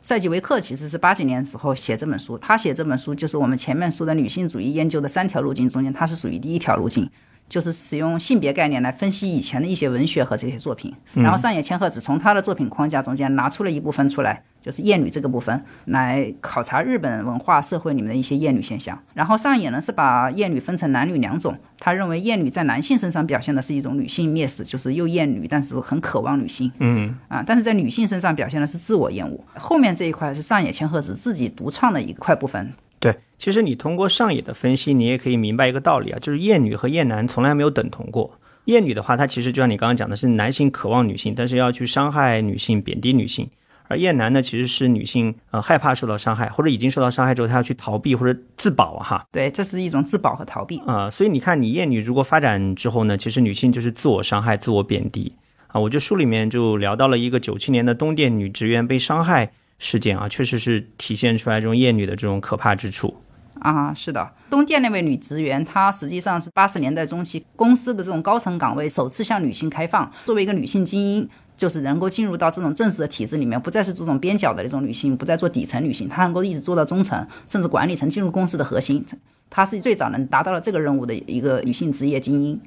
[0.00, 7.10] 塞吉维克其实是八几年时候写这本书，他写这本书就是我们前面说的女性主义研究的三条路径中间，它是属于第一条路径。
[7.48, 19.02] 就是使用性别概念来分析以前的一些文学和这些作品，然后上野千鹤子从他的作品框架中间拿出了一部分出来，就是厌女这个部分来考察日本文化社会里面的一些厌女现象。
[19.14, 29.42] 然后上野呢是把厌女分成男女两种，他认为厌女在男性身上表现的是一种女性蔑视，就是又厌女但是很渴望女性，嗯啊，但是在女性身上表现的是自我厌恶。
[29.54, 32.70] 后面这一块是上野千鹤子自己独创的一块部分。
[33.00, 38.38] 对，其实你通过上野的分析，你也可以明白一个道理啊，就是厌女和厌男从来没有等同过。
[38.64, 43.46] 厌女的话，它其实就像你刚刚讲的，是男性渴望女性，但是要去伤害女性、贬低女性；
[43.88, 49.24] 而厌男呢，其实是女性呃害怕受到伤害，或者已经受到伤害之后，她要去逃避或者自保哈。
[49.32, 51.10] 对，这是一种自保和逃避啊。
[51.10, 55.32] 所以你看，你厌女如果发展之后呢，其实女性就是自我伤害、自我贬低
[55.66, 55.80] 啊。
[55.80, 59.50] 我就书里面就聊到了一个九七年的东电女职员被伤害。
[59.80, 63.14] 事件啊，确实是体现出来这种厌女的这种可怕之处
[63.60, 63.94] 啊。
[63.94, 70.10] 是的，东电那位女职员，她实际上是八十年代中期公司的这种高层岗位首次向女性开放。
[70.24, 71.28] 作为一个女性精英，
[71.58, 79.04] 就是能够进入到这种正式的体制里面，不再是这种边角的那种女性，不再做底层女性，她能够一直做到中层，甚至管理层，进入公司的核心。
[79.50, 82.58] 她是最早能达到了这个任务的一个女性职业精英。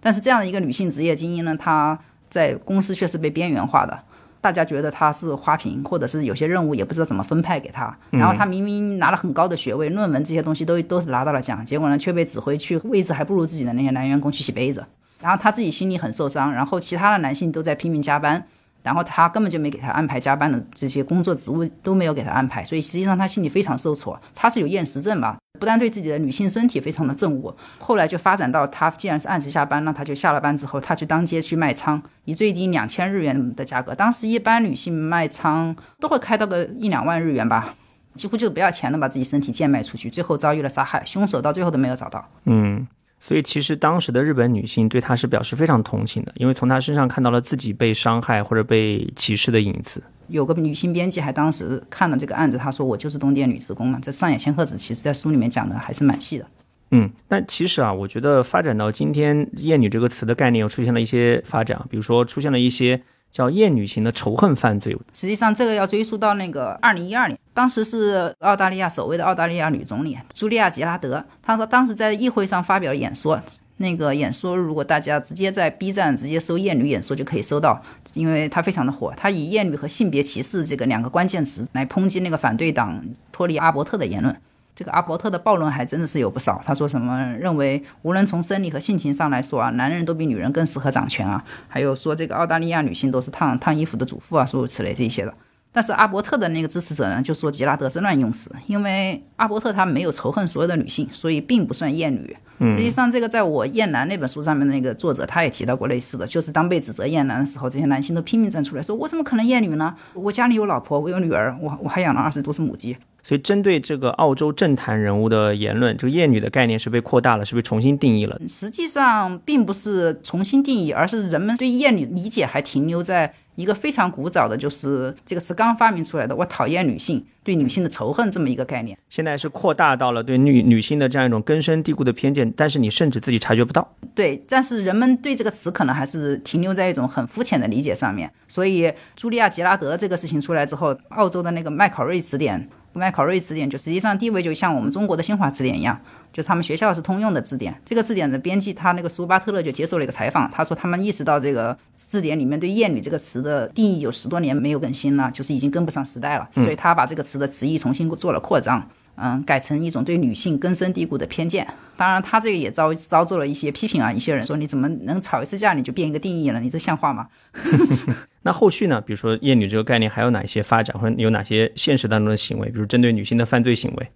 [0.00, 3.98] 但是这样的一个女性职业精英呢，她在公司却是被边缘化的。
[4.40, 7.96] 大家觉得他是花瓶，或者是有些任务也不知道怎么分派给他。
[8.10, 14.84] 然后他明明拿了很高的学位，论文这些东西都都是拿到了奖，结果呢却被指挥去位置还不如自己的那些男员工去洗杯子。
[15.22, 18.44] 然后他自己心里很受伤，然后其他的男性都在拼命加班。
[18.82, 24.20] 然后他根本就没给他安排加班的这些工作职务都没有给他安排，所以实际上他心里非常受挫。
[24.34, 25.36] 他是有厌食症吧？
[25.60, 33.94] 不但对自己的女性身体非常的憎恶，后来就发展到他既然是按时下班，那他就下了班之后，他去当街去卖仓，以最低两千日元的价格。
[33.94, 37.76] 当时一般女性卖仓都会开到个一两万日元吧，
[38.16, 42.28] 几乎就是不要钱的把自己身体贱卖出去，最后遭遇了杀害，凶手到最后都没有找到。
[42.46, 42.84] 嗯。
[43.24, 50.02] 所以其实当时的日本女性对她是表示非常同情的，因为从她身上看到了自己被伤害或者被歧视的影子。
[50.26, 54.00] 有个女性编辑还当时看了这个案子，她说我就是东电女职工嘛。
[54.02, 56.46] 这上野千鹤子其实在书里面讲的还是蛮细的。
[56.90, 63.00] 嗯，但其实啊，我觉得发展到今天，厌女这个词的概念又出现了一些发展，比如说出现了一些
[63.32, 64.96] 叫厌女型的仇恨犯罪。
[65.12, 73.40] 实际上，这个要追溯到那个二零一二年，当时是澳大利亚首位的澳大利亚女总理茱莉亚·吉拉德，她说当时在议会上发表演说。
[73.78, 77.82] 那个演说，如果大家直接在 B 站直接搜“厌女演说”就可以搜到，
[78.14, 79.12] 因为它非常的火。
[79.16, 84.36] 他以厌女和性别歧视这个两个关键词来抨击那个反对党托里阿伯特的言论。
[84.74, 86.60] 这个阿伯特的暴论还真的是有不少。
[86.64, 95.34] 他说什么认为无论从生理和性情上来说啊，男人都比女人更适合掌权啊，还有说这个澳大利亚女性都是烫烫衣服的主妇啊，诸如此类这些的。
[95.74, 102.36] 但是阿伯特的那个支持者呢，就说吉拉德是乱用词，因为阿伯特他没有仇恨所有的女性，所以并不算厌女。
[102.70, 109.96] 实际上，这个在我厌男那本书上面的那个作者他也提到过类似的，就是当被指责厌男的时候，这些男性都拼命站出来说：“我怎么可能厌女呢？
[110.12, 118.40] 我家里有老婆，我有女儿，我我还养了二十多只母鸡。”所以，针对这个澳洲政坛人物的言论，这个厌女的概念是被扩大了，是被重新定义了。
[118.48, 123.34] 实际上，并不是重新定义，而是人们对厌女理解还停留在。
[123.54, 128.96] 一个非常古早的，就是这个词刚发明出来的，我讨厌女性，对女性的仇恨这么一个概念。
[129.10, 133.86] 现在是扩大到了对女女性的这样一种根深蒂固的偏见，但是你甚至自己察觉不到。
[134.14, 138.32] 对，但是人们对这个词可能还是停留在一种很肤浅的理解上面。
[138.48, 142.66] 所以，茱莉亚·吉拉德这个事情出来之后，澳洲的那个麦考瑞词典。
[142.92, 146.00] 麦考瑞词典就实际上地位就像我们中国的新华词典一样，
[146.32, 147.74] 就是他们学校是通用的字典。
[147.84, 158.88] 这个字典的编辑他那个苏巴特勒就接受了一个采访，他说他们意识到这个字典里面对“厌女”这个词的定义有十多年没有更新了，就是已经跟不上时代了，所以他把这个词的词义重新做了扩张。
[159.14, 161.68] 嗯，改成一种对女性根深蒂固的偏见。
[161.98, 164.10] 当然，他这个也遭遭受了一些批评啊。
[164.10, 166.58] 一些人说：“你怎么能吵一次架你就变一个定义了？
[166.58, 167.28] 你这像话吗？”
[168.44, 169.00] 那后续呢？
[169.00, 172.68] 比如说“厌女”这个概念还有哪些发展，或者有哪些现实当中的行为？
[172.70, 174.10] 比如针对女性的犯罪行为，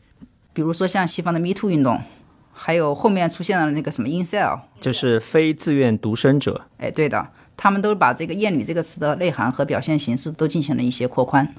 [0.53, 2.01] 比如说像西方的 Me Too 运动，
[2.53, 6.63] 还有后面出现了那个什么 Incel，就是非自愿独身者。
[6.79, 11.55] 哎，对的，他们都把这个“厌女”这个词的内涵和表现形式都进行了一些扩宽。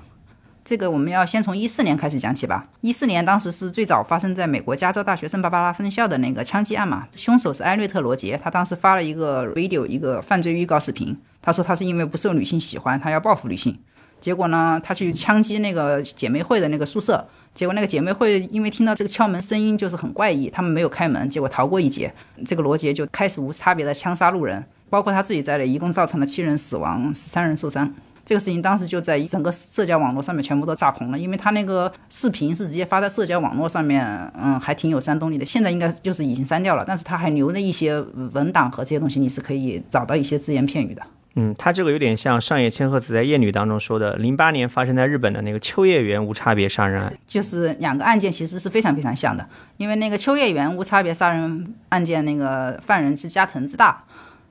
[0.65, 2.68] 这个我们要先从一四年开始讲起吧。
[2.82, 11.18] 一四年当时是最早发生在美国加州大学圣巴巴拉分校的那个枪击案嘛，凶手是艾略特·罗杰，他当时发了一个 video 一个犯罪预告视频，
[11.48, 13.80] 他说他是因为不受女性喜欢，他要报复女性。
[14.20, 17.26] 结果呢，他去枪击那个姐妹会的那个宿舍，
[17.56, 22.14] 结果那个姐妹会因为听到这个敲门声音就是很怪异，他们没有开门，结果逃过一劫。
[22.45, 27.89] 这个罗杰就开始无差别的枪杀路人，包括他自己在内，一共造成了七人死亡，十三人受伤。
[28.26, 34.06] 这个事情当时就在整个社交网络上面全部都炸棚了，因为他那个视频是直接发在社交网络上面，
[34.38, 35.45] 嗯，还挺有煽动力的。
[35.45, 37.98] 现在应该就是已经删掉了，但是他还留了一些
[38.34, 41.02] 文档和这些东西，你是可以找到一些只言片语的。
[41.38, 54.04] 嗯，他这个有点像上野千鹤子在《夜女》当中说的，零八年发生在日本的那个秋叶原无差别杀人案，就是两个案件其实是非常非常像的，因为那个秋叶原无差别杀人案件那个犯人是加藤之大，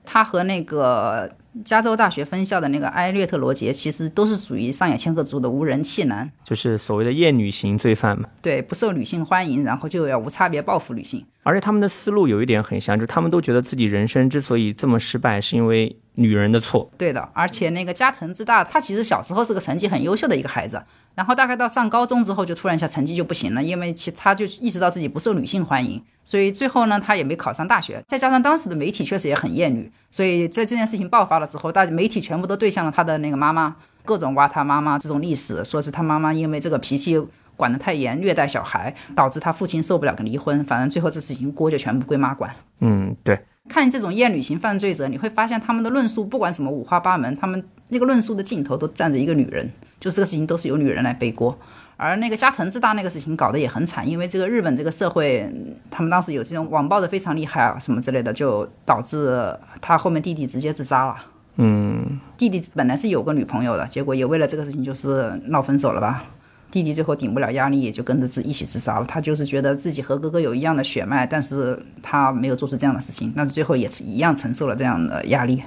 [0.05, 1.31] 他和那个。
[1.65, 8.29] 加州大学分校的那个埃略特·罗杰，其实都是属于上野千鹤子的无人气男，就是所谓的厌女型罪犯嘛。
[8.43, 11.25] 对，不受女性欢迎，然后就要无差别报复女性。
[11.45, 16.91] 而且他们的思路有一点很像，就是他们都觉得自己人生之所以这么失败，是因为女人的错。
[16.99, 20.83] 对的，而且那个加藤之大，他其实小时候是个成绩很优秀的一个孩子。
[21.15, 28.03] 然后大概到上高中之后，就突然一下成绩就不行了，因为其他就意识到自己不受女性欢迎，所以最后呢，他也没考上大学。
[28.07, 37.19] 再加上当时的媒体确实也很厌女，所以在这件事情爆发了之后，大媒体全部都对向了他的那个妈妈，各种挖他妈妈这种历史，说是他妈妈因为这个脾气
[37.57, 40.63] 管得太严，虐待小孩，导致他父亲受不了跟离婚。
[40.67, 42.55] 反正最后这事情锅就全部归妈管。
[42.81, 43.41] 嗯，对。
[43.69, 49.71] 看这种厌女型犯罪者，你会发现他们的论述不管什么五花八门，他们那个论述的尽头都站着一个女人。
[49.99, 51.59] 就这个事情都是由女人来背锅，
[51.97, 55.51] 而那个加藤之大那个事情搞得也很惨，因为这个日本这个社会，
[55.91, 61.17] 他们当时有这种网暴的非常厉害啊，什么之类的，就导致他后面弟弟直接自杀了。
[61.57, 66.23] 嗯，弟弟本来是有个女朋友的，结果也为了这个事情就是闹分手了吧。
[66.71, 69.07] 弟弟最后顶不了压力，也就跟着自一起自杀了。
[69.07, 75.63] 他就是觉得自己和哥哥有一样的血脉，但是他没有做出这样的事情，但是最后也是一样承受了这样的压力。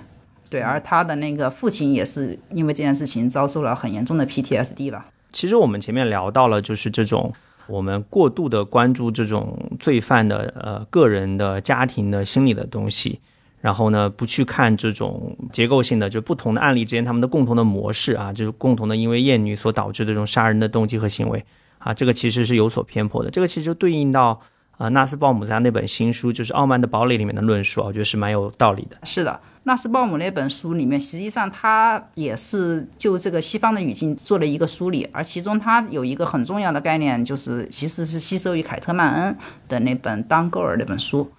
[0.49, 5.07] 对，而他的那个父亲也是因为这件事情遭受了很严重的 PTSD 吧。
[5.31, 7.31] 其实我们前面聊到了，就是这种
[7.67, 13.19] 我们过度的关注这种罪犯的呃个人的家庭的心理的东西，
[13.62, 21.45] 然后呢不去看这种结构性的，就不同的案例之间他们的共同的模式啊，就是共同的因为厌女所导致的这种杀人的动机和行为
[21.78, 23.30] 啊，这个其实是有所偏颇的。
[23.30, 24.41] 这个其实就对应到。
[24.80, 28.97] 呃，纳斯鲍姆在那本新书就是《傲慢的堡垒》里面的论述，我觉得是蛮有道理的。
[29.03, 39.38] 是的，纳斯鲍姆那本书里面，实际上他也是就这个西方的语境做了一个梳理，而其中他有一个很重要的概念，就是其实是吸收于凯特曼恩
[39.68, 41.30] 的那本《当戈尔》那本书，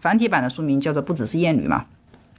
[0.00, 1.84] 繁体版的书名叫做《不只是艳女》嘛。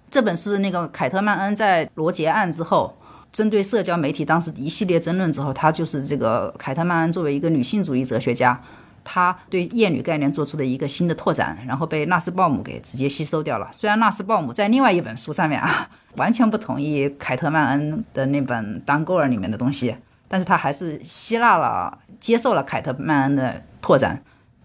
[0.09, 2.97] 这本是那个凯特曼恩在罗杰案之后，
[3.31, 8.61] 针对社交媒体当时一系列争论之后，他就是这个凯特曼恩作为一个女性主义哲学家。
[9.03, 13.67] 他对厌女概念做出的一个新的拓展，然后被纳斯鲍姆给直接吸收掉了。
[13.73, 19.95] 虽然纳斯鲍姆在另外一本书上面啊， 完全不同意凯特曼恩的那本《当戈尔》里面的东西，
[20.27, 24.21] 但是他还是吸纳了、接受了凯特曼恩的拓展。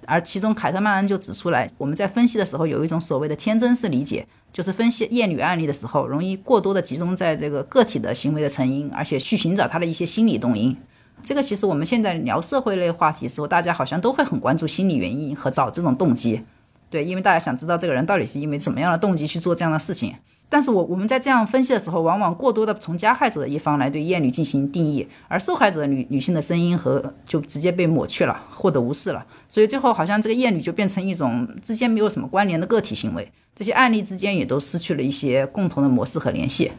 [0.06, 10.76] 而其中，凯特曼恩就指出来，我们在分析的时候有一种所谓的天真式理解，就是分析厌女案例的时候，容易过多的集中在这个个体的行为的成因，而且去寻找他的一些心理动因。
[11.22, 16.42] 这个其实我们现在聊社会类话题的时候，大家好像都会很关注心理原因和找这种动机，
[16.88, 20.14] 对，因为大家想知道这个人到底是因为什么样的动机去做这样的事情。
[20.48, 36.70] 但是我我们在这样分析的时候，往往过多的从加害者的一方来对厌女进行定义，而受害者的女女性的声音和就直接被抹去了或者无视了，所以最后好像这个厌女就变成一种之间没有什么关联的个体行为，这些案例之间也都失去了一些共同的模式和联系。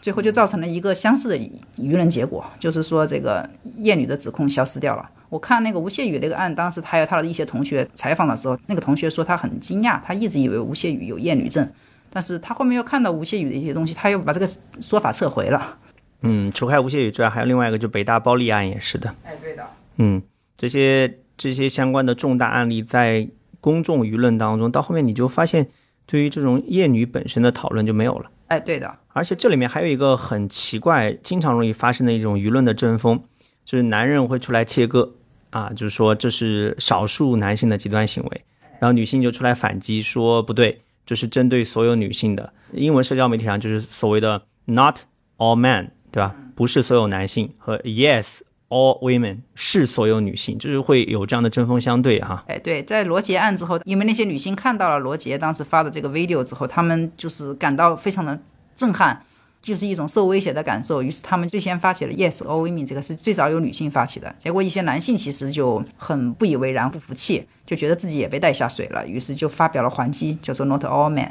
[0.00, 1.36] 最后就造成了一个相似的
[1.78, 5.08] 舆论结果，就是说这个厌女的指控消失掉了。
[5.28, 11.68] 我看那个吴谢宇那个案，当时他有他的一些同学采访的时候，那个同学说他很惊讶，他一直以为吴谢宇有厌女症，
[12.12, 14.46] 但是他后面又看到吴谢宇的一些东西，他又把这个
[14.80, 15.78] 说法撤回了。
[16.20, 19.14] 嗯，除开吴谢宇之外，还有另外一个，就北大暴力案也是的。
[19.24, 19.66] 哎，对的。
[19.96, 20.22] 嗯，
[20.56, 23.28] 这些这些相关的重大案例在
[23.60, 25.68] 公众舆论当中，到后面你就发现，
[26.06, 28.30] 对于这种厌女本身的讨论就没有了。
[28.48, 28.98] 哎，对的。
[29.14, 33.22] 而且这里面还有一个很奇怪、经常容易发生的一种舆论的争锋，
[33.64, 35.12] 就是男人会出来切割
[35.50, 38.44] 啊，就是说这是少数男性的极端行为，
[38.80, 42.52] 然后女性就出来反击说不对，这是针对所有女性的。
[42.72, 44.98] 英文社交媒体上就是所谓的 “not
[45.38, 46.34] all men”，对吧？
[46.54, 52.44] 不是所有男性和 “yes all women” 是所有女性，就是会有这样的针锋相对哈。
[52.48, 58.38] 哎，对，在罗杰案之后，因为那些女性看到了罗杰当时发的这个 video 之后，她们就是感到非常的。
[58.74, 59.22] 震撼
[59.62, 64.34] 就是一种受威胁的感受，于是他们最先发起了 Yes or women，这个是最早由女性发起的。
[64.38, 71.30] 结果一些男性其实就很不以为然，不服气，就觉得自己也被带下水了，于是就发表了还击，叫做 Not all men。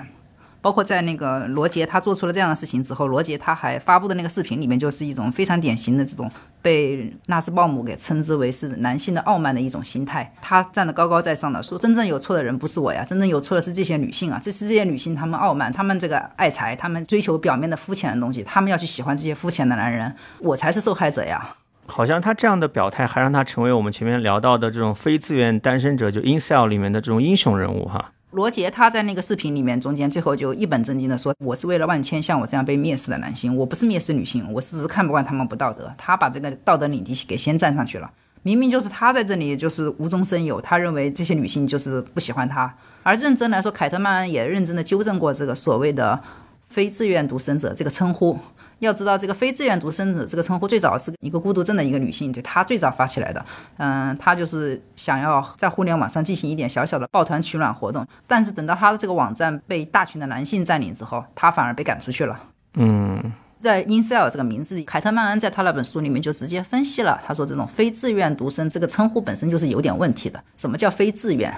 [0.61, 6.29] 包括在那个罗杰他做出了这样的事情之后，罗杰他还发布的那个视频里面，就是一种非常典型的这种
[6.61, 10.31] 被纳斯鲍姆给称之为是男性的傲慢的一种心态。
[10.41, 21.55] 他站得高高在上的说，真正有错的人不是我呀，真正有错的是这些女性啊，这是这些女性她们傲慢，她们这个爱财，她们追求表面的肤浅的东西，她们要去喜欢这些肤浅的男人，我才是受害者呀。
[21.87, 28.11] 好像他这样的表态，还让他成为我们前面聊到的这种非自愿单身者，就 incel 里面的这种英雄人物哈。
[28.31, 38.09] 罗杰他在那个视频里面中间最后就一本正经的说：“我是为了万千像我这样被蔑视的男性，我不是蔑视女性，我只是看不惯他们不道德。”他把这个道德领地给先站上去了，
[38.43, 42.73] 明明就是他在这里就是无中生有，他认为这些女性就是不喜欢他。
[43.03, 46.21] 而认真来说，凯特曼也认真的纠正过这个所谓的
[46.69, 48.39] 非自愿独生者这个称呼。
[48.85, 53.45] 要知道，这个非自愿独生子这个称呼最早是一个孤独症的一个女性，对她最早发起来的。
[53.77, 62.39] 嗯，她就是想要在互联网上进行一点小小的抱团取暖活动，但是等到她的这个网站被大群的男性占领之后，她反而被赶出去了。
[62.73, 70.43] 嗯，在 Incel 这个名字，凯特曼恩在他那本书里面就直接分析了，他说这种非自愿独生这个称呼本身就是有点问题的。
[70.57, 71.53] 什么叫非自愿？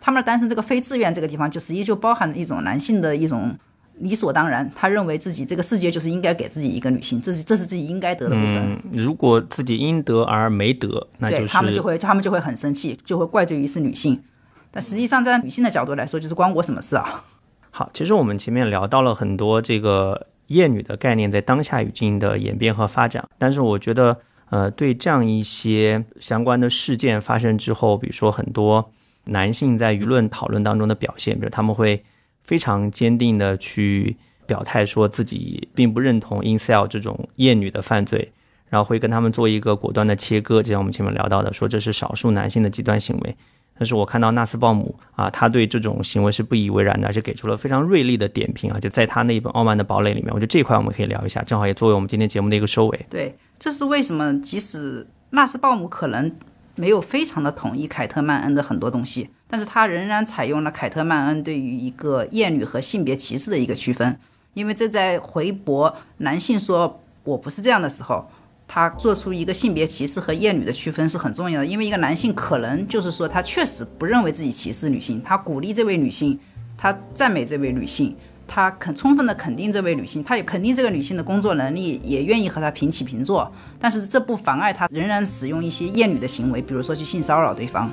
[0.00, 3.56] 他们的单身这个非自愿这个地方，就实际就包含一种男性的一种。
[4.00, 8.78] 理所当然，他认为自己这个世界就是应该给自己一个女性，这是这是自己应该得的部分。
[8.92, 14.22] 如果自己应得而没得，那就是他们就会他们就会很生气，就会怪罪于是女性。
[14.70, 17.24] 但实际上，在女性的角度来说，就是关我什么事啊？
[17.70, 24.16] 好，其实我们前面聊到了很多这个厌女的概念在当下语境的演变和发展，但是我觉得，
[24.50, 28.90] 呃，对这样一些相关的事件发生之后，比如说很多
[29.24, 32.02] 男性在舆论讨论当中的表现，比如他们会。
[32.48, 38.32] 非常坚定的去表态，说自己并不认同 incel 这种厌女的犯罪，
[38.70, 43.36] 然后会跟他们做一个果断的切割，就像我们前面聊到的，说这是少数男性的极端行为。
[43.78, 53.06] 但是我看到纳斯鲍姆啊，他对这种行为是不以为然的，而且给出了非常锐利的点评啊，就在他那一本《傲慢的堡垒》里面，我觉得这一块我们可以聊一下，正好也作为我们今天节目的一个收尾。
[53.10, 54.40] 对，这是为什么？
[54.40, 56.34] 即使纳斯鲍姆可能。
[56.78, 64.16] 没有非常的统一凯特曼恩的很多东西，但是他仍然采用了凯特曼恩对于一个厌女和性别歧视的一个区分，
[64.54, 68.30] 因为这在回驳男性说我不是这样的时候，
[68.68, 76.38] 他做出一个性别歧视和厌女的区分是很重要的，因为一个男性可能就是说他确实不认为自己歧视女性，他鼓励这位女性，
[76.76, 78.16] 他赞美这位女性，
[78.48, 83.52] 他肯充分的肯定这位女性，他也肯定这个女性的工作能力，也愿意和她平起平坐。
[83.78, 87.88] 但是这不妨碍他仍然使用一些厌女的行为，比如说去性骚扰对方。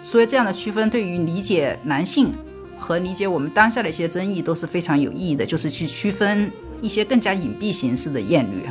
[0.00, 2.32] 所以这样的区分对于理解男性
[2.78, 6.48] 和理解我们当下的一些争议都是非常有意义的，就是去区分
[6.80, 8.62] 一些更加隐蔽形式的厌女。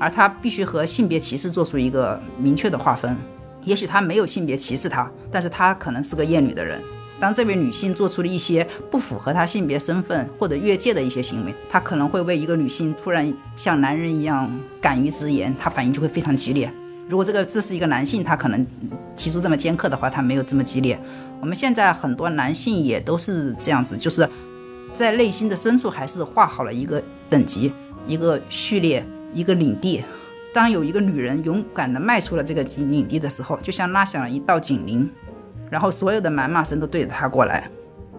[0.00, 3.16] 而他必须和性别歧视做出一个明确的划分。
[3.62, 6.82] 也许他没有性别歧视他，但是他可能是个厌女的人。
[7.20, 14.50] 当这位女性做出了一些不符合她性别身份或者越界的一些行为，她可能会为一个女性突然像男人一样
[14.80, 16.70] 敢于直言，她反应就会非常激烈。
[17.08, 18.66] 如果这个这是一个男性，他可能
[19.16, 20.98] 提出这么尖刻的话，他没有这么激烈。
[21.40, 24.28] 我们现在很多男性也都是这样子，就是
[24.92, 27.72] 在内心的深处还是画好了一个等级、
[28.06, 29.04] 一个序列。
[29.34, 30.00] 一个领地，
[30.52, 35.10] 当有一个女人勇敢地迈出了这个领地的时候，就像拉响了一道警铃，
[35.70, 37.68] 然后所有的谩骂声都对着他过来，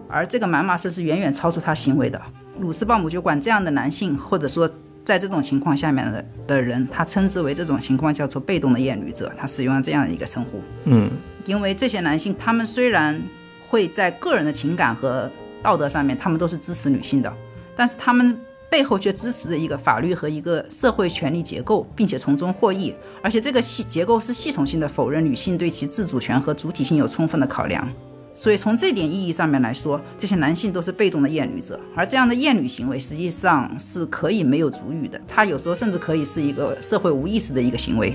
[0.08, 2.20] 而这个谩骂声是远远超出他行为的。
[2.60, 4.70] 鲁斯鲍姆就管这样的男性，或者说
[5.04, 10.60] 在这种情况下面的的人，他称之为这种情况叫做被动的厌女者，他使用了这样的一个称呼。
[10.84, 11.10] 嗯，
[11.44, 13.20] 因为这些男性，他们虽然
[13.68, 15.30] 会在个人的情感和
[15.62, 17.32] 道德上面，他们都是支持女性的，
[17.74, 18.38] 但是他们。
[18.68, 27.88] 背后却支持着一个法律和一个社会权力结构，并且从中获益，而且这个系结构是系统性的否认女性对其自主权和主体性有充分的考量。
[28.34, 38.14] 所以从这点意义上面来说，这些男性都是被动的厌女者，而这样的厌女行为实际上是可以没有主语的，它有时候甚至可以是一个社会无意识的一个行为。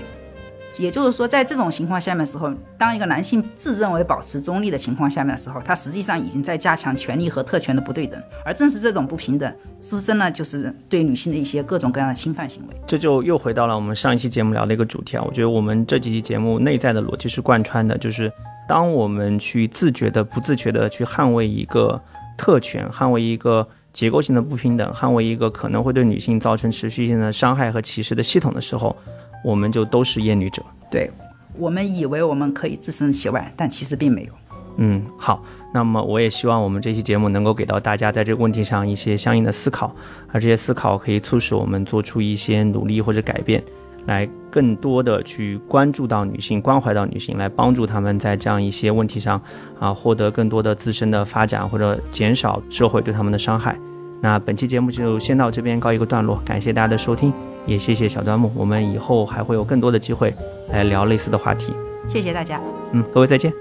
[0.78, 12.74] 也就是说，在这种情况下面的时候，当一个男性自认为保持中立的情况下面的时候，他实际上已经在加强权力和特权的不对等，而正是这种不平等，滋生了就是对女性的一些各种各样的侵犯行为。
[12.86, 18.32] 这就又回到了我们上一期节目聊的一个主题啊，我觉得我们这几期节目内在的逻辑是贯穿的，就是
[18.66, 22.00] 当我们去自觉的、不自觉的去捍卫一个
[22.38, 28.96] 特权，捍卫一个结构性的不平等，捍卫一个可能会对女性造成持续性的伤害和歧视的系统的时候。
[29.44, 31.10] 我们就都是厌女者，对
[31.58, 34.32] 我们以为我们可以置身其外，但其实并没有。
[34.78, 39.94] 嗯，好，那么我也希望我们这期节目能够给到大家在这个问题上一些相应的思考，
[40.32, 43.62] 而这些思考可以促使我们做出一些努力或者改变，
[44.06, 49.38] 来更多的去关注到女性，关怀到女性，来帮助她们在这样一些问题上
[49.78, 53.76] 啊获得更多的自身的发展，或者减少社会对她们的伤害。
[54.22, 57.32] 那本期节目就先到这边告一个段落，感谢大家的收听。
[57.66, 60.32] 也谢谢小端木，我们以后还会有更多的机会
[60.70, 61.74] 来聊类似的话题。
[62.06, 62.60] 谢谢大家，
[62.92, 63.52] 嗯，各位再见。